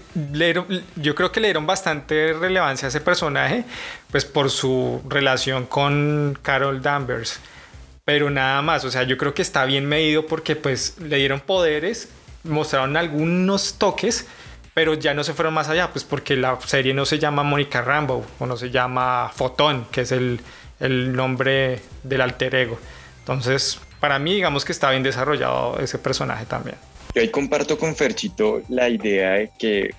[0.96, 3.64] yo creo que le dieron bastante relevancia a ese personaje,
[4.12, 7.40] pues por su relación con Carol Danvers.
[8.04, 11.40] Pero nada más, o sea, yo creo que está bien medido porque pues le dieron
[11.40, 12.10] poderes,
[12.44, 14.26] mostraron algunos toques,
[14.80, 17.82] pero ya no se fueron más allá, pues porque la serie no se llama Mónica
[17.82, 20.40] Rambo o no se llama Fotón, que es el,
[20.80, 22.80] el nombre del alter ego.
[23.20, 26.78] Entonces, para mí, digamos que está bien desarrollado ese personaje también.
[27.14, 29.90] Yo ahí comparto con Ferchito la idea de que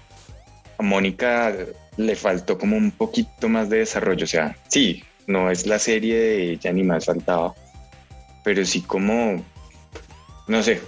[0.79, 1.55] a Mónica
[1.99, 4.25] le faltó como un poquito más de desarrollo.
[4.25, 7.53] O sea, sí, no es la serie de ella ni más faltaba,
[8.43, 9.45] pero sí como,
[10.49, 10.81] no sé,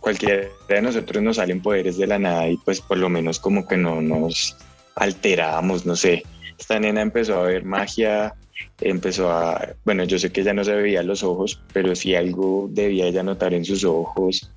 [0.00, 3.66] cualquiera de nosotros nos salen poderes de la nada y pues por lo menos como
[3.66, 4.56] que no nos
[4.96, 6.24] alteramos, no sé.
[6.58, 8.34] Esta nena empezó a ver magia,
[8.80, 12.68] empezó a, bueno, yo sé que ella no se veía los ojos, pero sí algo
[12.70, 14.50] debía ella notar en sus ojos.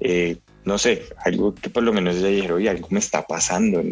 [0.00, 3.82] Eh, no sé, algo que por lo menos ella dijeron, oye, algo me está pasando.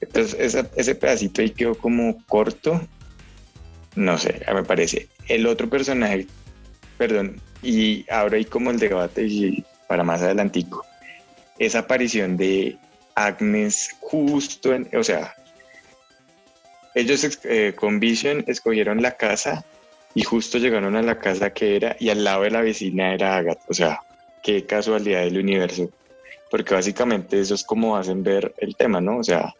[0.00, 2.80] Entonces, ese pedacito ahí quedó como corto.
[3.94, 5.08] No sé, me parece.
[5.28, 6.26] El otro personaje,
[6.98, 10.84] perdón, y ahora hay como el debate y para más adelantico,
[11.58, 12.76] esa aparición de
[13.14, 15.34] Agnes justo en, o sea,
[16.94, 19.64] ellos eh, con Vision escogieron la casa
[20.14, 23.36] y justo llegaron a la casa que era y al lado de la vecina era
[23.36, 24.00] Agatha, o sea,
[24.42, 25.90] qué casualidad del universo,
[26.50, 29.18] porque básicamente eso es como hacen ver el tema, ¿no?
[29.18, 29.54] O sea,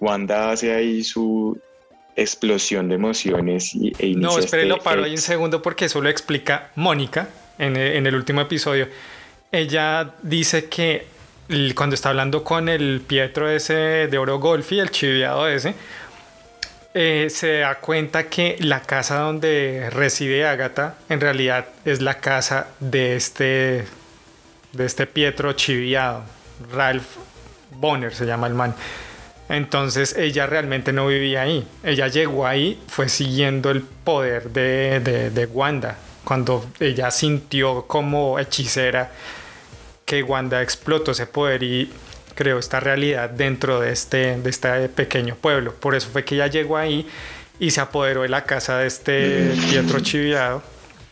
[0.00, 1.58] Wanda hace ahí su
[2.14, 6.08] explosión de emociones y, e No, espere, lo paro ahí un segundo porque eso lo
[6.08, 7.28] explica Mónica
[7.62, 8.88] en, el último episodio.
[9.50, 11.06] Ella dice que
[11.74, 15.74] cuando está hablando con el Pietro ese de Oro Golfi, el chiviado ese,
[16.94, 22.68] eh, se da cuenta que la casa donde reside Agatha en realidad es la casa
[22.80, 23.84] de este,
[24.72, 26.24] de este Pietro chiviado,
[26.72, 27.16] Ralph
[27.70, 28.74] Bonner se llama el man.
[29.48, 31.66] Entonces ella realmente no vivía ahí.
[31.82, 35.96] Ella llegó ahí, fue siguiendo el poder de, de Wanda.
[36.24, 39.10] Cuando ella sintió como hechicera
[40.04, 41.90] que Wanda explotó ese poder y
[42.34, 45.74] creó esta realidad dentro de este, de este pequeño pueblo.
[45.74, 47.06] Por eso fue que ella llegó ahí
[47.58, 50.62] y se apoderó de la casa de este Pietro Chiviado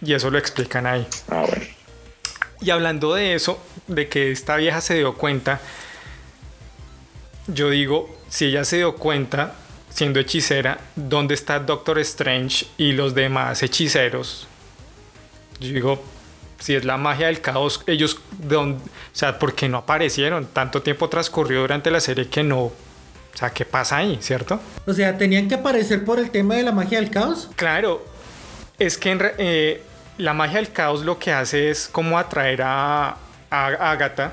[0.02, 1.06] y eso lo explican ahí.
[1.28, 1.44] Ah,
[2.60, 5.60] y hablando de eso, de que esta vieja se dio cuenta,
[7.46, 9.54] yo digo, si ella se dio cuenta,
[9.88, 14.46] siendo hechicera, ¿dónde está Doctor Strange y los demás hechiceros?
[15.60, 16.02] Yo digo,
[16.58, 18.76] si es la magia del caos, ellos, de o
[19.12, 20.46] sea, ¿por qué no aparecieron?
[20.46, 22.72] Tanto tiempo transcurrió durante la serie que no, o
[23.34, 24.60] sea, ¿qué pasa ahí, cierto?
[24.86, 27.50] O sea, ¿tenían que aparecer por el tema de la magia del caos?
[27.56, 28.04] Claro,
[28.78, 29.82] es que eh,
[30.18, 33.16] la magia del caos lo que hace es como atraer a,
[33.50, 34.32] a Agatha,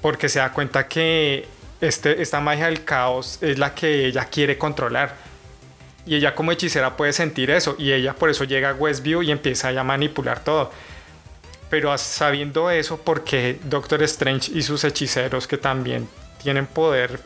[0.00, 1.48] porque se da cuenta que
[1.80, 5.25] este, esta magia del caos es la que ella quiere controlar.
[6.06, 7.74] Y ella como hechicera puede sentir eso.
[7.78, 10.70] Y ella por eso llega a Westview y empieza a manipular todo.
[11.68, 16.08] Pero sabiendo eso, porque Doctor Strange y sus hechiceros que también
[16.42, 17.20] tienen poder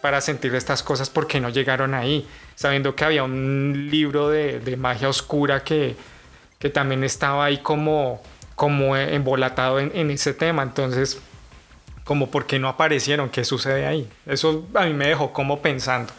[0.00, 2.26] para sentir estas cosas, ¿por qué no llegaron ahí?
[2.54, 5.94] Sabiendo que había un libro de, magia oscura que,
[6.58, 8.22] que también estaba ahí como,
[8.54, 10.62] como embolatado en, en ese tema.
[10.62, 11.20] Entonces,
[12.04, 14.08] como por qué no aparecieron, qué sucede ahí.
[14.26, 16.12] Eso a mí me dejó como pensando.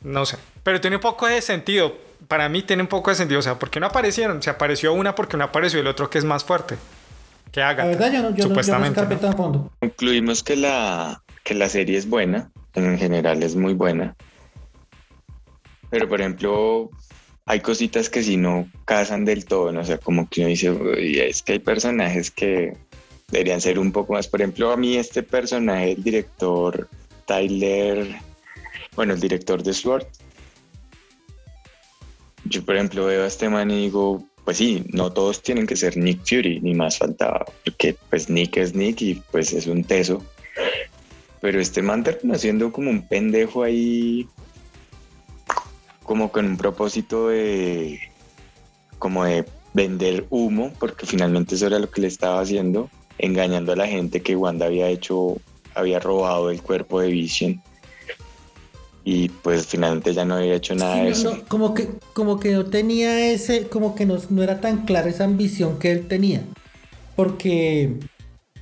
[0.00, 0.38] No sé.
[0.68, 1.96] Pero tiene un poco de sentido.
[2.28, 3.40] Para mí tiene un poco de sentido.
[3.40, 4.42] O sea, ¿por qué no aparecieron?
[4.42, 6.76] Se apareció una porque no apareció el otro que es más fuerte.
[7.50, 7.84] Que haga.
[7.84, 9.00] La verdad, yo no, yo supuestamente.
[9.00, 9.72] No, fondo.
[9.80, 12.50] Concluimos que la, que la serie es buena.
[12.74, 14.14] En general es muy buena.
[15.88, 16.90] Pero, por ejemplo,
[17.46, 19.80] hay cositas que si no casan del todo, ¿no?
[19.80, 20.70] O sea, como que uno dice,
[21.30, 22.76] es que hay personajes que
[23.28, 24.28] deberían ser un poco más.
[24.28, 26.86] Por ejemplo, a mí este personaje, el director
[27.24, 28.06] Tyler,
[28.94, 30.06] bueno, el director de Sword,
[32.48, 35.76] yo por ejemplo veo a este man y digo, pues sí, no todos tienen que
[35.76, 39.84] ser Nick Fury, ni más faltaba, porque pues Nick es Nick y pues es un
[39.84, 40.24] teso.
[41.40, 44.26] Pero este man terminó siendo como un pendejo ahí,
[46.02, 48.00] como con un propósito de,
[48.98, 53.76] como de vender humo, porque finalmente eso era lo que le estaba haciendo, engañando a
[53.76, 55.36] la gente que Wanda había hecho,
[55.74, 57.62] había robado el cuerpo de Vision
[59.10, 61.42] y pues finalmente ya no había hecho nada de eso.
[61.48, 65.24] como, que, como que no tenía ese, como que no, no, era tan clara esa
[65.24, 66.42] ambición que él tenía.
[67.16, 67.94] Porque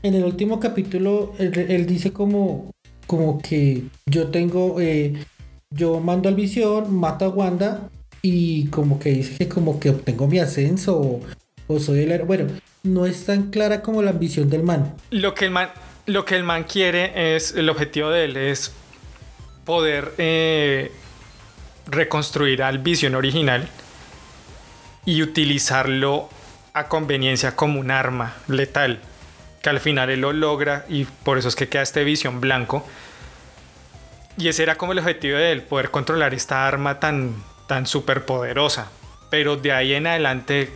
[0.05, 2.71] en el último capítulo él, dice como,
[3.09, 5.15] como que yo tengo, eh,
[5.71, 7.91] yo mando al visión, mato a Wanda
[8.23, 11.21] y como que dice que como que obtengo mi ascenso o,
[11.67, 12.23] o soy el...
[12.23, 12.47] Bueno,
[12.85, 14.95] no es tan clara como la ambición del man.
[15.11, 15.71] Lo que el man,
[16.07, 18.71] lo que el man quiere es, el objetivo de él es
[19.67, 20.93] poder eh,
[21.87, 23.69] reconstruir al Vision original
[25.05, 26.31] y utilizarlo
[26.73, 29.01] a conveniencia como un arma letal.
[29.63, 32.87] Que al final él lo logra y por eso es que queda este Vision blanco.
[34.39, 37.35] Y ese era como el objetivo de él, poder controlar esta arma tan,
[37.67, 38.89] tan súper poderosa.
[39.29, 40.71] pero de ahí en adelante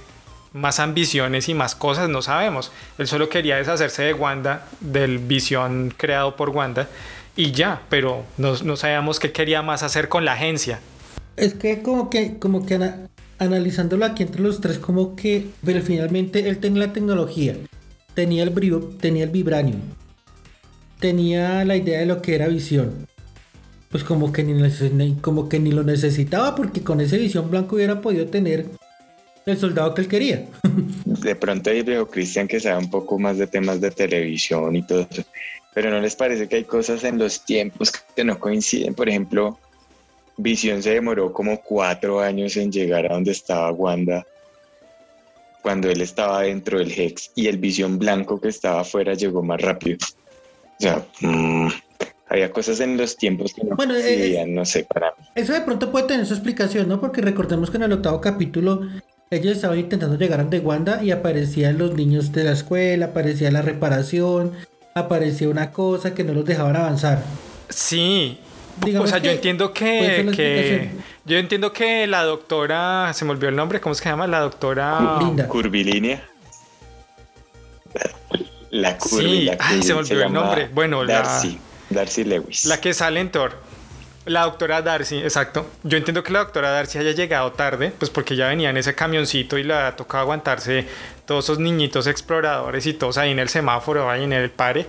[0.52, 2.72] más ambiciones y más cosas no sabemos.
[2.98, 6.88] Él solo quería deshacerse de Wanda, del visión creado por Wanda,
[7.40, 10.78] y ya, pero no, no sabíamos qué quería más hacer con la agencia.
[11.38, 12.78] Es que como que, como que
[13.38, 17.56] analizándolo aquí entre los tres, como que, pero finalmente él tenía la tecnología,
[18.12, 19.80] tenía el brillo, tenía el vibranium,
[20.98, 23.06] tenía la idea de lo que era visión.
[23.88, 28.02] Pues como que ni, como que ni lo necesitaba porque con ese visión blanco hubiera
[28.02, 28.66] podido tener
[29.46, 30.46] el soldado que él quería.
[31.06, 34.86] De pronto ahí veo Cristian que sabe un poco más de temas de televisión y
[34.86, 35.24] todo eso.
[35.74, 38.94] Pero ¿no les parece que hay cosas en los tiempos que no coinciden?
[38.94, 39.58] Por ejemplo,
[40.36, 44.26] Visión se demoró como cuatro años en llegar a donde estaba Wanda
[45.62, 49.60] cuando él estaba dentro del Hex y el Visión Blanco que estaba afuera llegó más
[49.60, 49.98] rápido.
[50.78, 51.68] O sea, mmm,
[52.28, 55.26] había cosas en los tiempos que no bueno, eh, no sé, para mí.
[55.34, 57.00] Eso de pronto puede tener su explicación, ¿no?
[57.00, 58.88] Porque recordemos que en el octavo capítulo
[59.30, 63.50] ellos estaban intentando llegar a donde Wanda y aparecían los niños de la escuela, aparecía
[63.50, 64.52] la reparación,
[64.94, 67.22] aparecía una cosa que no los dejaban avanzar.
[67.68, 68.40] Sí.
[68.98, 70.90] o sea, yo entiendo que,
[71.24, 74.26] yo entiendo que la doctora, se me olvidó el nombre, ¿cómo se llama?
[74.26, 75.46] La doctora Linda.
[75.48, 76.22] Curvilínea.
[78.70, 79.58] La curvilínea.
[79.68, 80.68] Sí, se me olvidó el nombre.
[80.72, 81.58] Bueno, Darcy,
[81.90, 82.66] Darcy Lewis.
[82.66, 83.69] La que sale en Thor.
[84.30, 85.68] La doctora Darcy, exacto.
[85.82, 88.94] Yo entiendo que la doctora Darcy haya llegado tarde, pues porque ya venía en ese
[88.94, 90.86] camioncito y le ha tocado aguantarse
[91.26, 94.86] todos esos niñitos exploradores y todos ahí en el semáforo, ahí en el pare.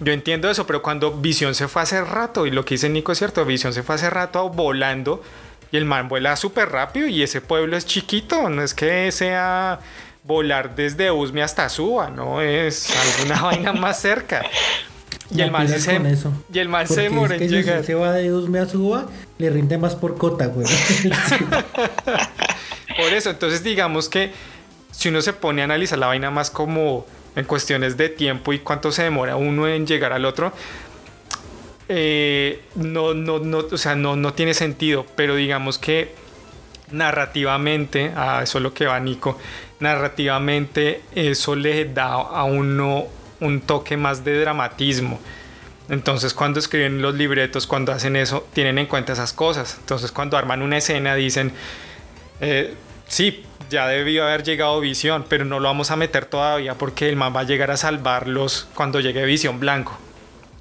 [0.00, 3.12] Yo entiendo eso, pero cuando Visión se fue hace rato, y lo que dice Nico
[3.12, 5.22] es cierto, Visión se fue hace rato volando
[5.70, 9.78] y el man vuela súper rápido y ese pueblo es chiquito, no es que sea
[10.24, 14.42] volar desde Usme hasta Suba, no es alguna vaina más cerca.
[15.30, 16.00] Y el man se,
[16.52, 17.80] y el man se demora en llegar.
[17.80, 19.06] Si se va de Usme a Suba,
[19.38, 20.66] le rinde más por cota, güey.
[22.96, 24.32] por eso, entonces digamos que
[24.92, 27.06] si uno se pone a analizar la vaina más como
[27.36, 30.52] en cuestiones de tiempo y cuánto se demora uno en llegar al otro,
[31.88, 36.14] eh, no, no, no, o sea, no, no tiene sentido, pero digamos que
[36.90, 39.38] narrativamente, a eso es lo que va Nico,
[39.80, 43.06] narrativamente eso le da a uno
[43.40, 45.20] un toque más de dramatismo.
[45.88, 49.76] Entonces cuando escriben los libretos, cuando hacen eso, tienen en cuenta esas cosas.
[49.78, 51.52] Entonces cuando arman una escena dicen,
[52.40, 52.74] eh,
[53.06, 57.16] sí, ya debió haber llegado Visión, pero no lo vamos a meter todavía porque el
[57.16, 59.96] man va a llegar a salvarlos cuando llegue Visión Blanco.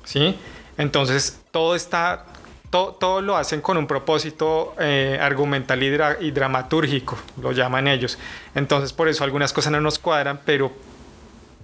[0.04, 0.36] ¿Sí?
[0.78, 2.26] Entonces todo está,
[2.70, 8.18] todo, lo hacen con un propósito eh, argumental y, y dramatúrgico, lo llaman ellos.
[8.56, 10.74] Entonces por eso algunas cosas no nos cuadran, pero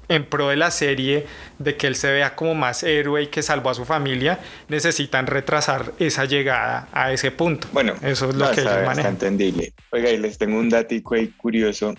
[0.09, 1.25] en pro de la serie,
[1.59, 5.27] de que él se vea como más héroe y que salvó a su familia, necesitan
[5.27, 7.67] retrasar esa llegada a ese punto.
[7.71, 9.13] Bueno, eso es lo que ellos manejan.
[9.13, 9.71] entendible.
[9.91, 11.95] Oiga, y les tengo un datico ahí curioso.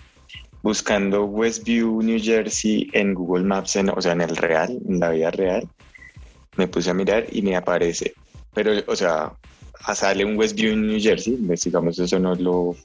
[0.61, 5.09] Buscando Westview, New Jersey en Google Maps, en, o sea, en el real, en la
[5.09, 5.67] vida real,
[6.57, 8.13] me puse a mirar y me aparece.
[8.53, 9.31] Pero, o sea,
[9.95, 12.75] sale un Westview, New Jersey, digamos, eso no es lo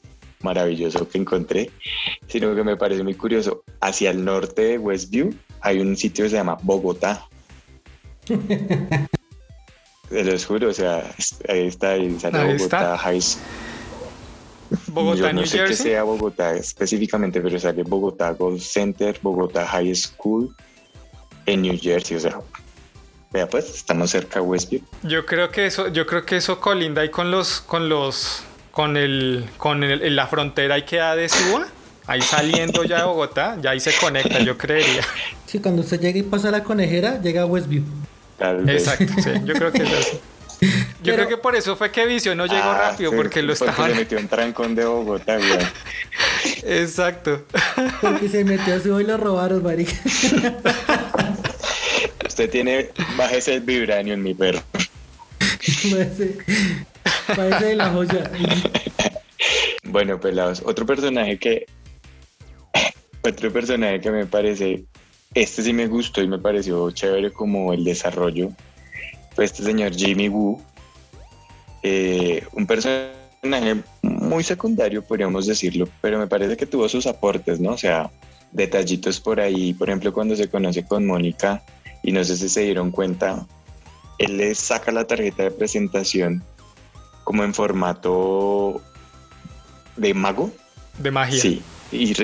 [0.46, 1.70] maravilloso que encontré,
[2.28, 3.62] sino que me parece muy curioso.
[3.80, 7.26] Hacia el norte de Westview hay un sitio que se llama Bogotá.
[10.08, 11.12] Te lo juro, o sea,
[11.48, 13.20] ahí está, ahí sale Bogotá High
[14.88, 19.94] Bogotá, Yo no sé qué sea Bogotá específicamente, pero sale Bogotá Gold Center, Bogotá High
[19.94, 20.54] School
[21.46, 22.40] en New Jersey, o sea,
[23.32, 24.82] vea pues, estamos cerca de Westview.
[25.02, 28.45] Yo creo que eso, yo creo que eso colinda ahí con los, con los
[28.76, 31.66] con el con el, la frontera y queda de Suba,
[32.06, 35.00] ahí saliendo ya de Bogotá, ya ahí se conecta, yo creería.
[35.46, 37.84] Sí, cuando usted llega y pasa la conejera, llega a Westview.
[38.68, 40.20] Exacto, sí, yo creo que es así.
[41.02, 43.74] Yo creo que por eso fue que Vision no llegó ah, rápido, porque lo estaba.
[43.74, 45.58] Porque se metió un trancón de Bogotá, güey.
[46.64, 47.46] Exacto.
[48.02, 49.92] Porque se metió a su y lo robaron, marica.
[52.26, 54.60] Usted tiene, bájese el vibranio en mi perro.
[57.34, 58.30] Parece la joya.
[59.84, 61.66] Bueno, pelados, otro personaje que.
[63.22, 64.84] Otro personaje que me parece.
[65.34, 68.50] Este sí me gustó y me pareció chévere como el desarrollo.
[69.34, 70.60] Fue este señor Jimmy Woo.
[71.82, 77.72] Eh, un personaje muy secundario, podríamos decirlo, pero me parece que tuvo sus aportes, ¿no?
[77.72, 78.10] O sea,
[78.52, 79.72] detallitos por ahí.
[79.72, 81.62] Por ejemplo, cuando se conoce con Mónica,
[82.02, 83.46] y no sé si se dieron cuenta,
[84.18, 86.42] él le saca la tarjeta de presentación
[87.26, 88.80] como en formato
[89.96, 90.52] de mago.
[90.96, 91.40] De magia.
[91.40, 91.60] Sí.
[91.90, 92.14] Y,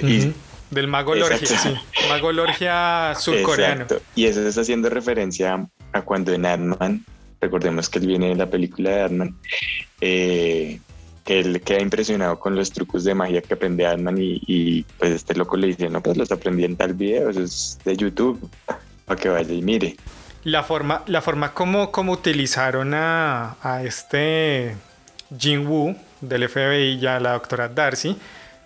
[0.71, 1.75] Del mago Lorgia, sí.
[2.09, 3.83] Mago Lorgia surcoreano.
[3.83, 4.01] Exacto.
[4.15, 7.03] Y eso está haciendo referencia a cuando en ant
[7.41, 9.35] recordemos que él viene de la película de ant
[10.01, 10.81] eh,
[11.25, 15.35] que él queda impresionado con los trucos de magia que aprende Ant-Man y, pues este
[15.35, 18.49] loco le dice, no, pues los aprendí en tal video, eso es de YouTube,
[19.05, 19.97] para que vaya y mire.
[20.45, 24.75] La forma, la forma como, como utilizaron a, a este
[25.39, 28.17] Jin Woo del FBI y a la doctora Darcy,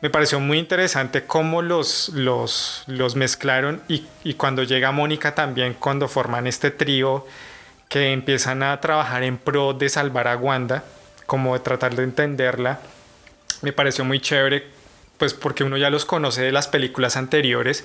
[0.02, 5.74] me pareció muy interesante cómo los, los, los mezclaron y, y, cuando llega Mónica también,
[5.74, 7.26] cuando forman este trío
[7.88, 10.84] que empiezan a trabajar en pro de salvar a Wanda,
[11.24, 12.80] como de tratar de entenderla,
[13.62, 14.66] me pareció muy chévere,
[15.18, 17.84] pues porque uno ya los conoce de las películas anteriores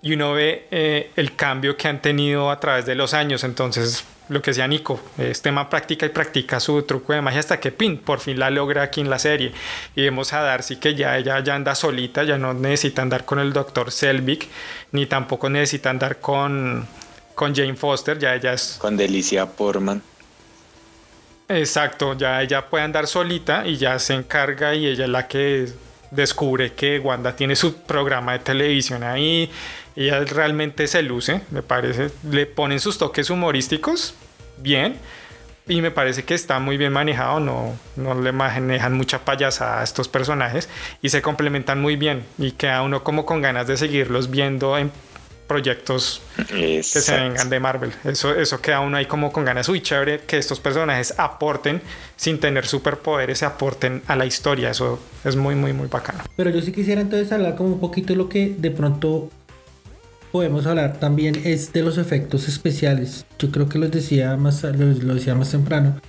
[0.00, 4.04] y uno ve eh, el cambio que han tenido a través de los años, entonces
[4.28, 7.72] lo que decía Nico, es tema práctica y practica su truco de magia hasta que
[7.72, 9.52] pin, por fin la logra aquí en la serie.
[9.94, 13.38] Y vemos a Darcy que ya ella ya anda solita, ya no necesita andar con
[13.38, 14.48] el doctor Selvig,
[14.92, 16.86] ni tampoco necesita andar con,
[17.34, 18.76] con Jane Foster, ya ella es...
[18.78, 20.02] Con Delicia Portman.
[21.48, 25.68] Exacto, ya ella puede andar solita y ya se encarga y ella es la que
[26.10, 29.50] descubre que Wanda tiene su programa de televisión ahí
[29.98, 32.10] ella realmente se luce, me parece.
[32.30, 34.14] Le ponen sus toques humorísticos,
[34.58, 34.96] bien.
[35.66, 39.84] Y me parece que está muy bien manejado, no, no le manejan mucha payasada a
[39.84, 40.68] estos personajes
[41.02, 44.92] y se complementan muy bien y queda uno como con ganas de seguirlos viendo en
[45.48, 47.90] proyectos que se vengan de Marvel.
[48.04, 49.68] Eso, eso queda uno ahí como con ganas.
[49.68, 51.82] Uy, chévere que estos personajes aporten
[52.14, 54.70] sin tener superpoderes, se aporten a la historia.
[54.70, 56.22] Eso es muy, muy, muy bacano.
[56.36, 59.30] Pero yo sí quisiera entonces hablar como un poquito de lo que de pronto
[60.30, 63.24] podemos hablar también es de los efectos especiales.
[63.38, 66.00] Yo creo que los decía más, lo decía más temprano.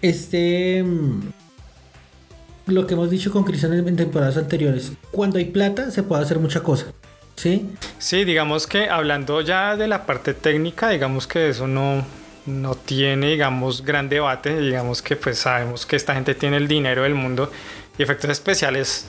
[0.00, 1.20] Este, mm,
[2.66, 6.38] lo que hemos dicho con Cristian en temporadas anteriores, cuando hay plata se puede hacer
[6.38, 6.86] mucha cosa.
[7.38, 7.70] ¿Sí?
[8.00, 12.04] Sí, digamos que hablando ya de la parte técnica, digamos que eso no,
[12.46, 14.58] no tiene, digamos, gran debate.
[14.58, 17.52] Digamos que pues sabemos que esta gente tiene el dinero del mundo
[17.96, 19.06] y efectos especiales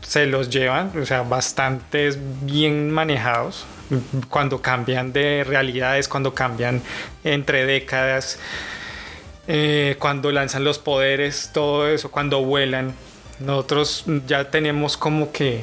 [0.00, 3.66] se los llevan, o sea, bastante bien manejados
[4.30, 6.80] cuando cambian de realidades, cuando cambian
[7.24, 8.38] entre décadas,
[9.48, 12.94] eh, cuando lanzan los poderes, todo eso, cuando vuelan.
[13.38, 15.60] Nosotros ya tenemos como que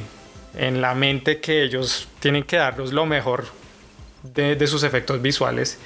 [0.55, 3.45] en la mente que ellos tienen que darnos lo mejor
[4.23, 5.79] de, de sus efectos visuales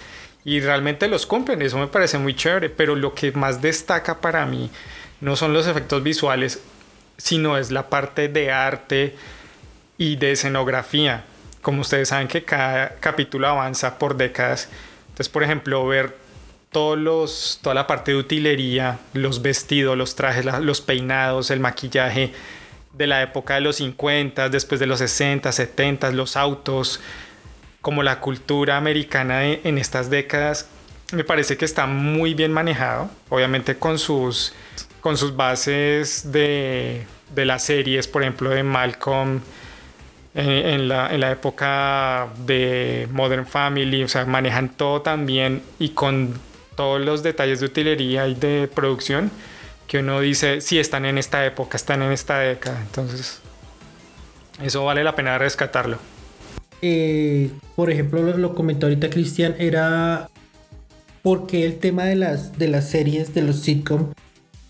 [0.44, 4.46] y realmente los cumplen, eso me parece muy chévere, pero lo que más destaca para
[4.46, 4.72] mí
[5.20, 6.62] no son los efectos visuales,
[7.18, 9.16] sino es la parte de arte
[9.98, 11.26] y de escenografía.
[11.62, 14.68] Como ustedes saben que cada capítulo avanza por décadas.
[15.10, 16.18] Entonces, por ejemplo, ver
[16.72, 22.34] todos los, toda la parte de utilería, los vestidos, los trajes, los peinados, el maquillaje
[22.94, 27.00] de la época de los 50, después de los 60, 70, los autos,
[27.82, 30.68] como la cultura americana en estas décadas,
[31.12, 34.54] me parece que está muy bien manejado, obviamente con sus
[35.02, 39.42] con sus bases de, de las series, por ejemplo, de Malcolm
[40.36, 45.90] eh, en, la, en, la, época de Modern Family, o sea, manejan todo también y
[45.90, 46.40] con
[46.76, 49.32] todos los detalles de utilería y de producción
[49.92, 53.42] que uno dice, sí, están en esta época, están en esta década, entonces
[54.64, 55.98] eso vale la pena rescatarlo.
[56.82, 60.30] Eh, por ejemplo, lo, lo, comentó ahorita Cristian, era
[61.24, 64.16] porque el tema de las, de las series, de los sitcoms,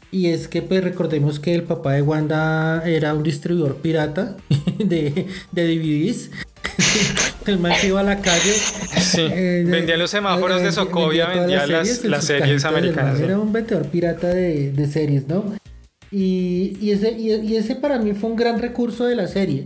[0.09, 4.37] y es que pues recordemos que el papá de Wanda era un distribuidor pirata
[4.79, 6.31] de, de DVDs.
[7.47, 8.53] el man que iba a la calle.
[8.53, 13.19] Sí, eh, vendía los semáforos de Socovia, vendía, las, las, series, americanas.
[13.19, 15.55] Era un vendedor pirata de, de series, ¿no?
[16.11, 19.63] Y, y, ese, y, ese para mí fue un gran recurso de la serie.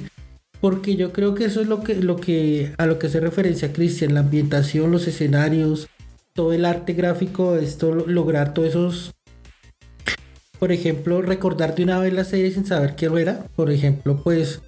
[0.62, 3.74] Porque yo creo que eso es lo que, lo que a lo que se referencia
[3.74, 5.88] Cristian, la ambientación, los escenarios,
[6.34, 9.16] todo el arte gráfico, esto lograr todos esos
[10.60, 13.46] por ejemplo, recordar de una vez la serie sin saber qué era.
[13.56, 14.62] Por ejemplo, pues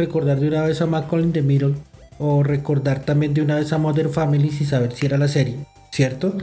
[0.00, 1.74] recordar de una vez a Malcolm in the Middle.
[2.18, 5.56] O recordar también de una vez a Modern Family sin saber si era la serie,
[5.90, 6.36] ¿cierto?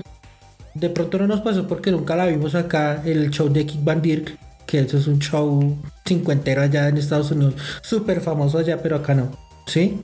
[0.73, 4.01] De pronto no nos pasó porque nunca la vimos acá, el show de Kick Van
[4.01, 8.95] Dirk, que eso es un show cincuentero allá en Estados Unidos, súper famoso allá, pero
[8.95, 9.31] acá no,
[9.67, 10.01] ¿sí?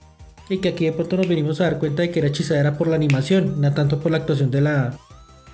[0.49, 2.87] Y que aquí de pronto nos venimos a dar cuenta de que era hechizadera por
[2.87, 4.97] la animación, no tanto por la actuación de la,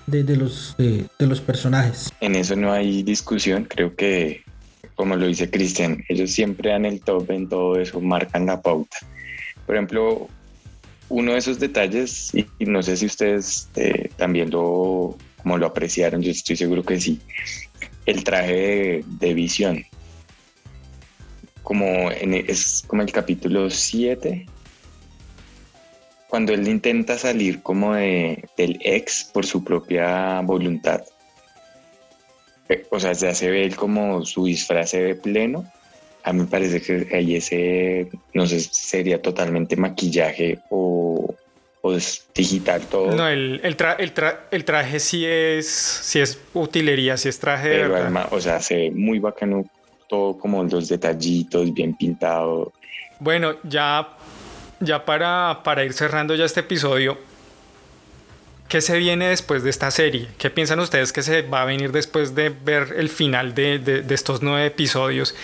[0.07, 2.11] de, los, de, los personajes.
[2.21, 4.43] En eso no hay discusión, creo que,
[4.95, 8.97] como lo dice Cristian, ellos siempre dan el top en todo eso, marcan la pauta.
[9.65, 10.27] Por ejemplo,
[11.09, 16.21] uno de esos detalles, y, no sé si ustedes eh, también lo, como lo apreciaron,
[16.21, 17.19] yo estoy seguro que sí,
[18.05, 19.85] el traje de, visión.
[21.63, 24.45] Como en, es como el capítulo 7,
[26.27, 31.03] cuando él intenta salir como de, del ex por su propia voluntad.
[32.91, 35.65] O sea, ya se ve él como su disfraz se ve pleno.
[36.23, 41.33] A mí me parece que ahí ese, no sé, sería totalmente maquillaje o,
[41.81, 43.15] o es digital todo.
[43.15, 47.39] No, el, el, tra- el, tra- el traje sí es, sí es utilería, sí es
[47.39, 48.01] traje de pero verdad.
[48.01, 49.65] además, o sea, se ve muy bacano
[50.07, 52.73] todo como los detallitos, bien pintado.
[53.19, 54.09] Bueno, ya,
[54.79, 57.17] ya para, para ir cerrando ya este episodio,
[58.69, 60.29] ¿qué se viene después de esta serie?
[60.37, 64.15] ¿Qué piensan ustedes que se va a venir después de ver el final de, de-
[64.15, 65.35] estos nueve episodios?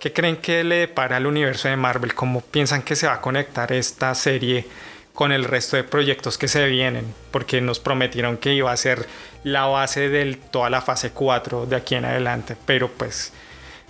[0.00, 2.14] ¿Qué creen que le depara al universo de Marvel?
[2.14, 4.66] ¿Cómo piensan que se va a conectar esta serie
[5.14, 7.04] con el resto de proyectos que se vienen?
[7.30, 9.06] Porque nos prometieron que iba a ser
[9.44, 13.32] la base de toda la fase 4 de aquí en adelante, pero pues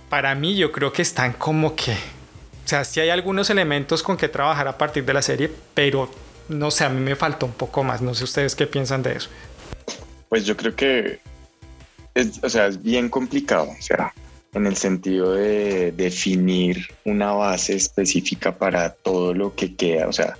[0.09, 4.15] para mí yo creo que están como que o sea, sí hay algunos elementos con
[4.15, 6.09] que trabajar a partir de la serie, pero
[6.49, 8.01] no sé, a mí me faltó un poco más.
[8.01, 9.29] No sé ustedes qué piensan de eso.
[10.29, 11.19] Pues yo creo que
[12.15, 14.13] es, o sea, es bien complicado, o sea,
[14.53, 20.37] en el sentido de definir una base específica para todo lo que queda, o sea,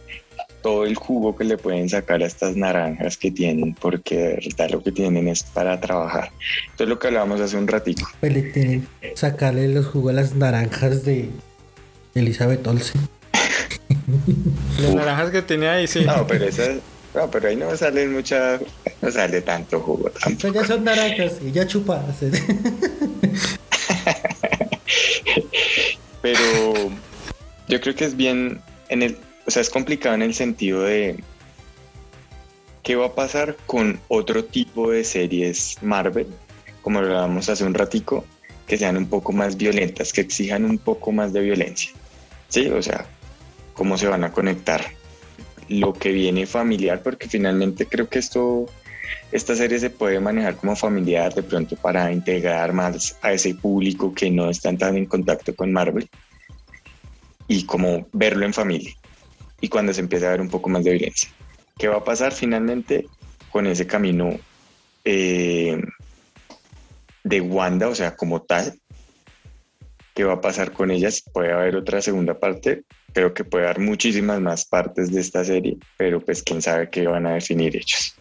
[0.61, 4.69] todo el jugo que le pueden sacar a estas naranjas que tienen, porque de verdad
[4.71, 6.31] lo que tienen es para trabajar.
[6.63, 10.15] Entonces lo que hablábamos hace un ratito, Pues le tienen que sacarle los jugos a
[10.15, 11.29] las naranjas de
[12.15, 13.01] Elizabeth Olsen.
[14.79, 16.03] Las naranjas que tiene ahí, sí.
[16.05, 16.77] no, pero esas,
[17.13, 18.59] no, pero ahí no salen mucha,
[19.01, 20.41] no sale tanto jugo tampoco.
[20.41, 22.17] Pues ya son naranjas y ya chupadas.
[26.21, 26.39] pero
[27.67, 31.17] yo creo que es bien en el, o sea, es complicado en el sentido de
[32.81, 36.27] qué va a pasar con otro tipo de series Marvel,
[36.81, 38.25] como lo hablábamos hace un ratico,
[38.67, 41.91] que sean un poco más violentas, que exijan un poco más de violencia.
[42.49, 43.05] Sí, o sea,
[43.73, 44.85] cómo se van a conectar
[45.69, 48.67] lo que viene familiar, porque finalmente creo que esto
[49.31, 54.13] esta serie se puede manejar como familiar de pronto para integrar más a ese público
[54.13, 56.09] que no están tan en contacto con Marvel
[57.47, 58.93] y como verlo en familia
[59.59, 61.29] y cuando se empieza a ver un poco más de violencia.
[61.77, 63.07] ¿Qué va a pasar finalmente
[63.49, 64.37] con ese camino
[65.05, 65.81] eh,
[67.23, 68.79] de Wanda, o sea, como tal?
[70.13, 71.23] ¿Qué va a pasar con ellas?
[71.33, 72.83] Puede haber otra segunda parte,
[73.13, 77.07] creo que puede haber muchísimas más partes de esta serie, pero pues quién sabe qué
[77.07, 78.15] van a definir ellos.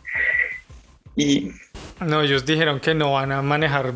[1.17, 1.51] Y
[2.01, 3.93] No, ellos dijeron que no van a manejar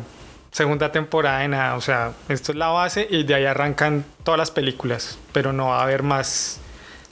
[0.51, 1.75] segunda temporada de nada.
[1.75, 5.17] O sea, esto es la base y de ahí arrancan todas las películas.
[5.33, 6.59] Pero no va a haber más,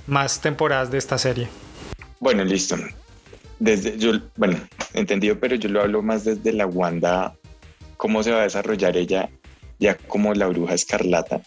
[0.08, 1.48] más temporadas de esta serie.
[2.20, 2.76] Bueno, listo.
[3.60, 4.58] Desde yo, bueno,
[4.94, 7.36] entendido, pero yo lo hablo más desde la Wanda,
[7.98, 9.30] cómo se va a desarrollar ella
[9.80, 11.42] ya como la bruja escarlata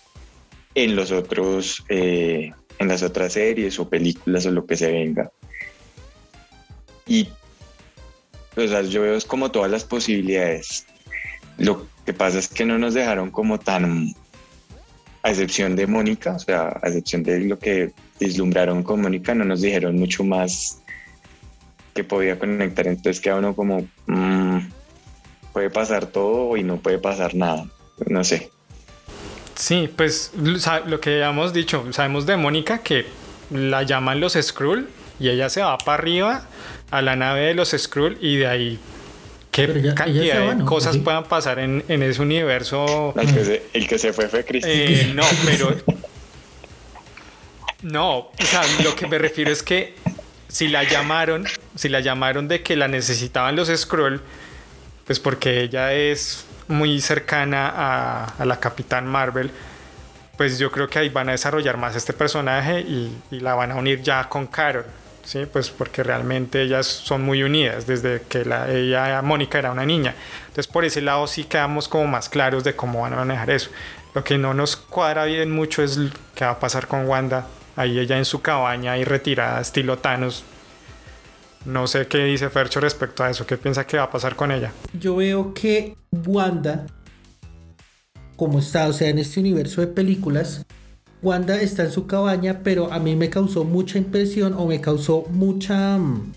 [0.75, 5.31] en los otros, eh, en las otras series o películas o lo que se venga.
[7.07, 7.29] Y
[8.65, 10.87] o sea, yo veo es como todas las posibilidades.
[11.59, 14.15] Lo que pasa es que no nos dejaron como tan,
[15.23, 19.45] a excepción de Mónica, o sea, a excepción de lo que vislumbraron con Mónica, no
[19.45, 20.81] nos dijeron mucho más
[21.95, 22.89] que podía conectar.
[22.89, 24.59] Entonces queda uno como, mm,
[25.53, 27.67] puede pasar todo y no puede pasar nada.
[28.07, 28.51] No sé.
[29.55, 30.33] Sí, pues
[30.87, 33.07] lo que habíamos dicho, sabemos de Mónica que
[33.51, 34.89] la llaman los Skrull
[35.19, 36.47] y ella se va para arriba
[36.91, 38.79] a la nave de los Skrull y de ahí
[39.51, 40.65] qué cantidad va, de ¿no?
[40.65, 41.01] cosas Sí.
[41.01, 43.13] puedan pasar en, en ese universo.
[43.17, 44.71] El que se, el que se fue fue Cristi.
[44.71, 45.75] Eh, no, pero
[47.83, 49.95] no, o sea, lo que me refiero es que
[50.49, 54.21] si la llamaron, si la llamaron de que la necesitaban los Skrull,
[55.05, 59.51] pues porque ella es muy cercana a, a la Capitán Marvel,
[60.39, 63.73] pues yo creo que ahí van a desarrollar más este personaje y, y la van
[63.73, 64.85] a unir ya con Carol,
[65.25, 65.47] ¿sí?
[65.53, 70.15] Pues porque realmente ellas son muy unidas desde que la, ella, Mónica, era una niña.
[70.43, 73.71] Entonces por ese lado sí quedamos como más claros de cómo van a manejar eso.
[74.15, 75.99] Lo que no nos cuadra bien mucho es
[76.37, 80.45] qué va a pasar con Wanda, ahí ella en su cabaña y retirada, estilo Thanos.
[81.69, 84.51] No sé qué dice Fercho respecto a eso, qué piensa que va a pasar con
[84.51, 84.73] ella.
[84.99, 86.87] Yo veo que Wanda,
[88.37, 90.65] como está, o sea, en este universo de películas,
[91.21, 95.27] Wanda está en su cabaña, pero a mí me causó mucha impresión o me causó
[95.29, 96.33] mucha, mm,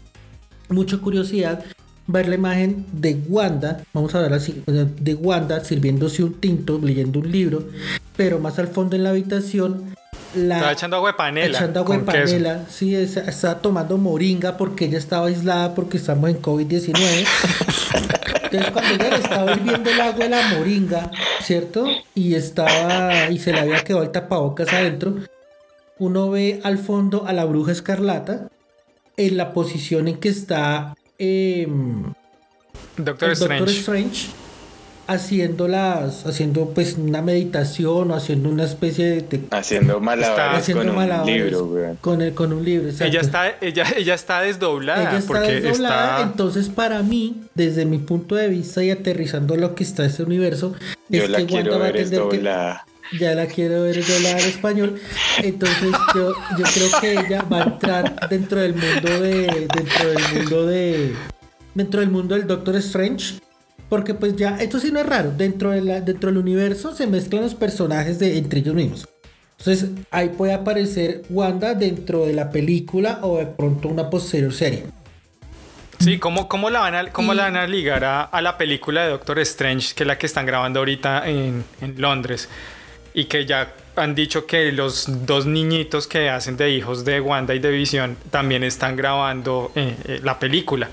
[0.68, 1.64] mucha curiosidad
[2.08, 7.20] ver la imagen de Wanda, vamos a ver así, de Wanda sirviéndose un tinto, leyendo
[7.20, 7.70] un libro,
[8.18, 9.96] pero más al fondo en la habitación,
[10.36, 11.58] la, Estaba echando agua de panela.
[11.58, 12.14] echando agua de queso.
[12.36, 17.26] panela, sí, es- estaba tomando moringa porque ella estaba aislada porque estamos en COVID-19.
[18.44, 21.12] Entonces cuando ella le estaba hirviendo el agua de la moringa,
[21.42, 21.86] ¿cierto?
[22.16, 25.16] Y estaba, y se le había quedado el tapabocas adentro,
[26.00, 28.48] uno ve al fondo a la bruja escarlata
[29.18, 30.96] en la posición en que está
[32.98, 33.60] Doctor Strange.
[33.60, 34.28] Doctor Strange
[35.08, 39.42] haciéndolas, haciendo pues una meditación o haciendo una especie de...
[39.52, 44.42] haciendo malabares con un libro, Con, el, con un libro, Ella está, ella, ella está
[44.42, 45.10] desdoblada.
[45.10, 49.84] Ella está desdoblada, entonces para mí, desde mi punto de vista y aterrizando lo que
[49.84, 50.76] está este universo,
[51.10, 52.86] yo la quiero ver desdoblada.
[53.20, 55.02] ya la quiero ver doblada en español.
[55.44, 59.68] Entonces yo, yo creo que ella va a entrar dentro del mundo de.
[59.76, 61.16] dentro del mundo de.
[61.74, 63.42] dentro del mundo del Doctor Strange
[63.92, 67.08] porque pues ya, esto sí no es raro, dentro, de la, dentro del universo se
[67.08, 69.06] mezclan los personajes de, entre ellos mismos.
[69.58, 74.86] Entonces ahí puede aparecer Wanda dentro de la película o de pronto una posterior serie.
[76.00, 79.10] Sí, ¿cómo, cómo, la, van a, cómo la van a ligar a, la película de
[79.10, 82.48] Doctor Strange, que es la que están grabando ahorita en, en Londres?
[83.14, 87.54] Y que ya han dicho que los dos niñitos que hacen de hijos de Wanda
[87.54, 90.88] y de Visión también están grabando eh, eh, la película.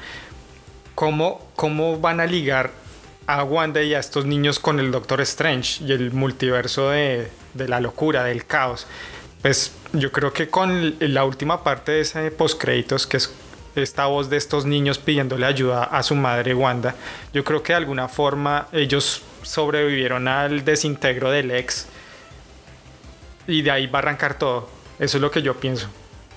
[0.96, 2.87] ¿Cómo, ¿Cómo van a ligar
[3.28, 7.78] a Wanda y a estos niños con el Doctor Strange y el multiverso de, la
[7.78, 8.86] locura, del caos.
[9.42, 13.30] Pues yo creo que con la última parte de ese post créditos, que es
[13.76, 16.94] esta voz de estos niños pidiéndole ayuda a su madre Wanda,
[17.34, 21.86] yo creo que de alguna forma ellos sobrevivieron al desintegro del ex
[23.46, 24.70] y de ahí va a arrancar todo.
[24.98, 25.88] Eso es lo que yo pienso.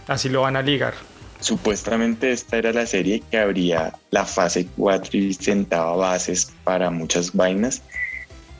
[0.09, 0.95] Así lo van a ligar.
[1.41, 7.33] Supuestamente esta era la serie que abría la fase 4 y sentaba bases para muchas
[7.33, 7.81] vainas.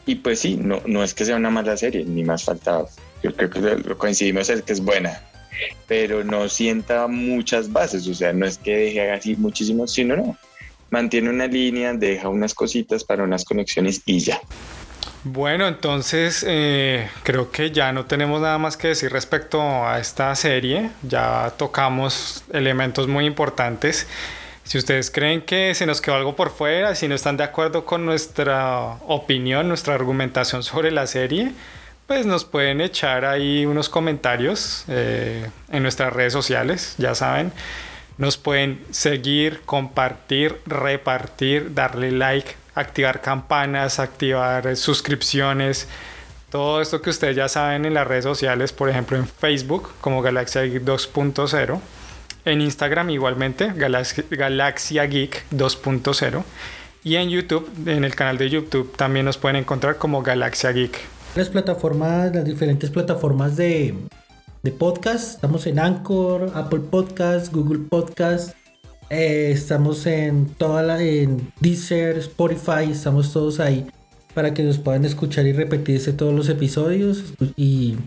[0.07, 2.87] Y pues sí, no, no es que sea una mala serie, ni más faltaba.
[3.21, 5.21] Yo creo que lo coincidimos es que es buena,
[5.87, 10.37] pero no sienta muchas bases, o sea, no es que deje así muchísimo, sino no.
[10.89, 14.41] Mantiene una línea, deja unas cositas para unas conexiones y ya.
[15.23, 20.33] Bueno, entonces eh, creo que ya no tenemos nada más que decir respecto a esta
[20.35, 20.89] serie.
[21.03, 24.07] Ya tocamos elementos muy importantes.
[24.63, 27.85] Si ustedes creen que se nos quedó algo por fuera, si no están de acuerdo
[27.85, 31.51] con nuestra opinión, nuestra argumentación sobre la serie,
[32.07, 37.51] pues nos pueden echar ahí unos comentarios eh, en nuestras redes sociales, ya saben.
[38.17, 45.87] Nos pueden seguir, compartir, repartir, darle like activar campanas, activar suscripciones,
[46.49, 50.21] todo esto que ustedes ya saben en las redes sociales, por ejemplo en Facebook como
[50.21, 51.79] Galaxia Geek 2.0,
[52.43, 56.43] en Instagram igualmente Galaxia Geek 2.0
[57.03, 60.99] y en YouTube, en el canal de YouTube también nos pueden encontrar como Galaxia Geek.
[61.35, 63.95] Las plataformas, las diferentes plataformas de,
[64.61, 68.53] de podcast, estamos en Anchor, Apple Podcast, Google Podcast,
[69.11, 73.85] eh, estamos en toda la en Deezer, Spotify, estamos todos ahí
[74.33, 77.97] para que nos puedan escuchar y repetirse todos los episodios y,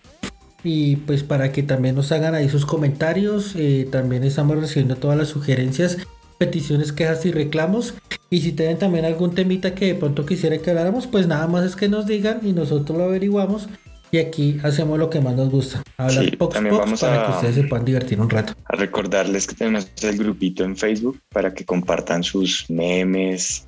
[0.62, 3.52] y pues para que también nos hagan ahí sus comentarios.
[3.54, 5.98] Eh, también estamos recibiendo todas las sugerencias,
[6.38, 7.92] peticiones, quejas y reclamos.
[8.30, 11.66] Y si tienen también algún temita que de pronto quisiera que habláramos, pues nada más
[11.66, 13.68] es que nos digan y nosotros lo averiguamos
[14.14, 17.54] y aquí hacemos lo que más nos gusta, hablar sí, también vamos para que ustedes
[17.56, 18.54] se puedan divertir un rato.
[18.66, 23.66] A recordarles que tenemos el grupito en Facebook para que compartan sus memes,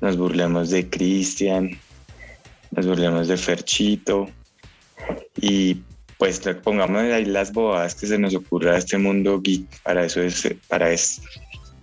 [0.00, 1.70] nos burlemos de Cristian,
[2.70, 4.28] nos burlemos de Ferchito
[5.40, 5.78] y
[6.16, 10.22] pues pongamos ahí las bobadas que se nos ocurra a este mundo geek, para eso
[10.22, 11.22] es, para es,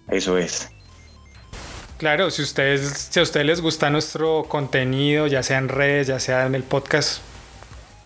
[0.10, 0.70] eso es.
[1.98, 6.22] Claro, si ustedes, si a ustedes les gusta nuestro contenido, ya sea en redes, ya
[6.22, 7.22] sea en el podcast,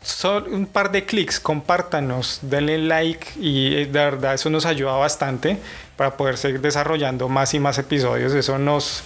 [0.03, 4.93] solo un par de clics, compártanos, denle like y eh, de verdad eso nos ayuda
[4.93, 5.57] bastante
[5.95, 8.33] para poder seguir desarrollando más y más episodios.
[8.33, 9.03] Eso nos,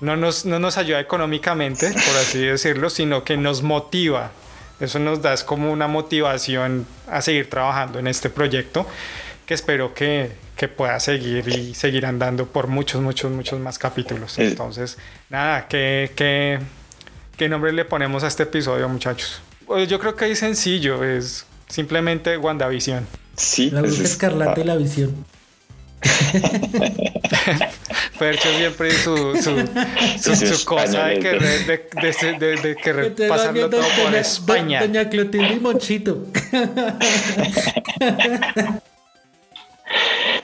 [0.00, 4.30] no, nos, no nos ayuda económicamente, por así decirlo, sino que nos motiva.
[4.80, 8.86] Eso nos da como una motivación a seguir trabajando en este proyecto
[9.46, 14.38] que espero que, que pueda seguir y seguir andando por muchos, muchos, muchos más capítulos.
[14.38, 14.98] Entonces,
[15.30, 16.58] nada, ¿qué, qué,
[17.36, 19.40] qué nombre le ponemos a este episodio, muchachos?
[19.66, 23.06] Pues yo creo que es sencillo, es simplemente WandaVision.
[23.36, 25.24] Sí, la bruja escarlata y la visión.
[28.18, 29.66] Fercho siempre su, su,
[30.36, 31.88] su, cosa de querer, de,
[32.38, 34.80] de, de, querer pasarlo todo por España.
[34.80, 36.26] Doña Clotilde y Monchito.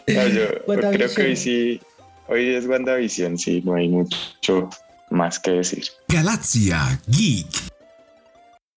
[0.07, 1.81] no, yo creo que hoy sí,
[2.27, 4.71] hoy es WandaVision, sí, no hay mucho
[5.11, 5.85] más que decir.
[6.09, 7.70] Galaxia Geek.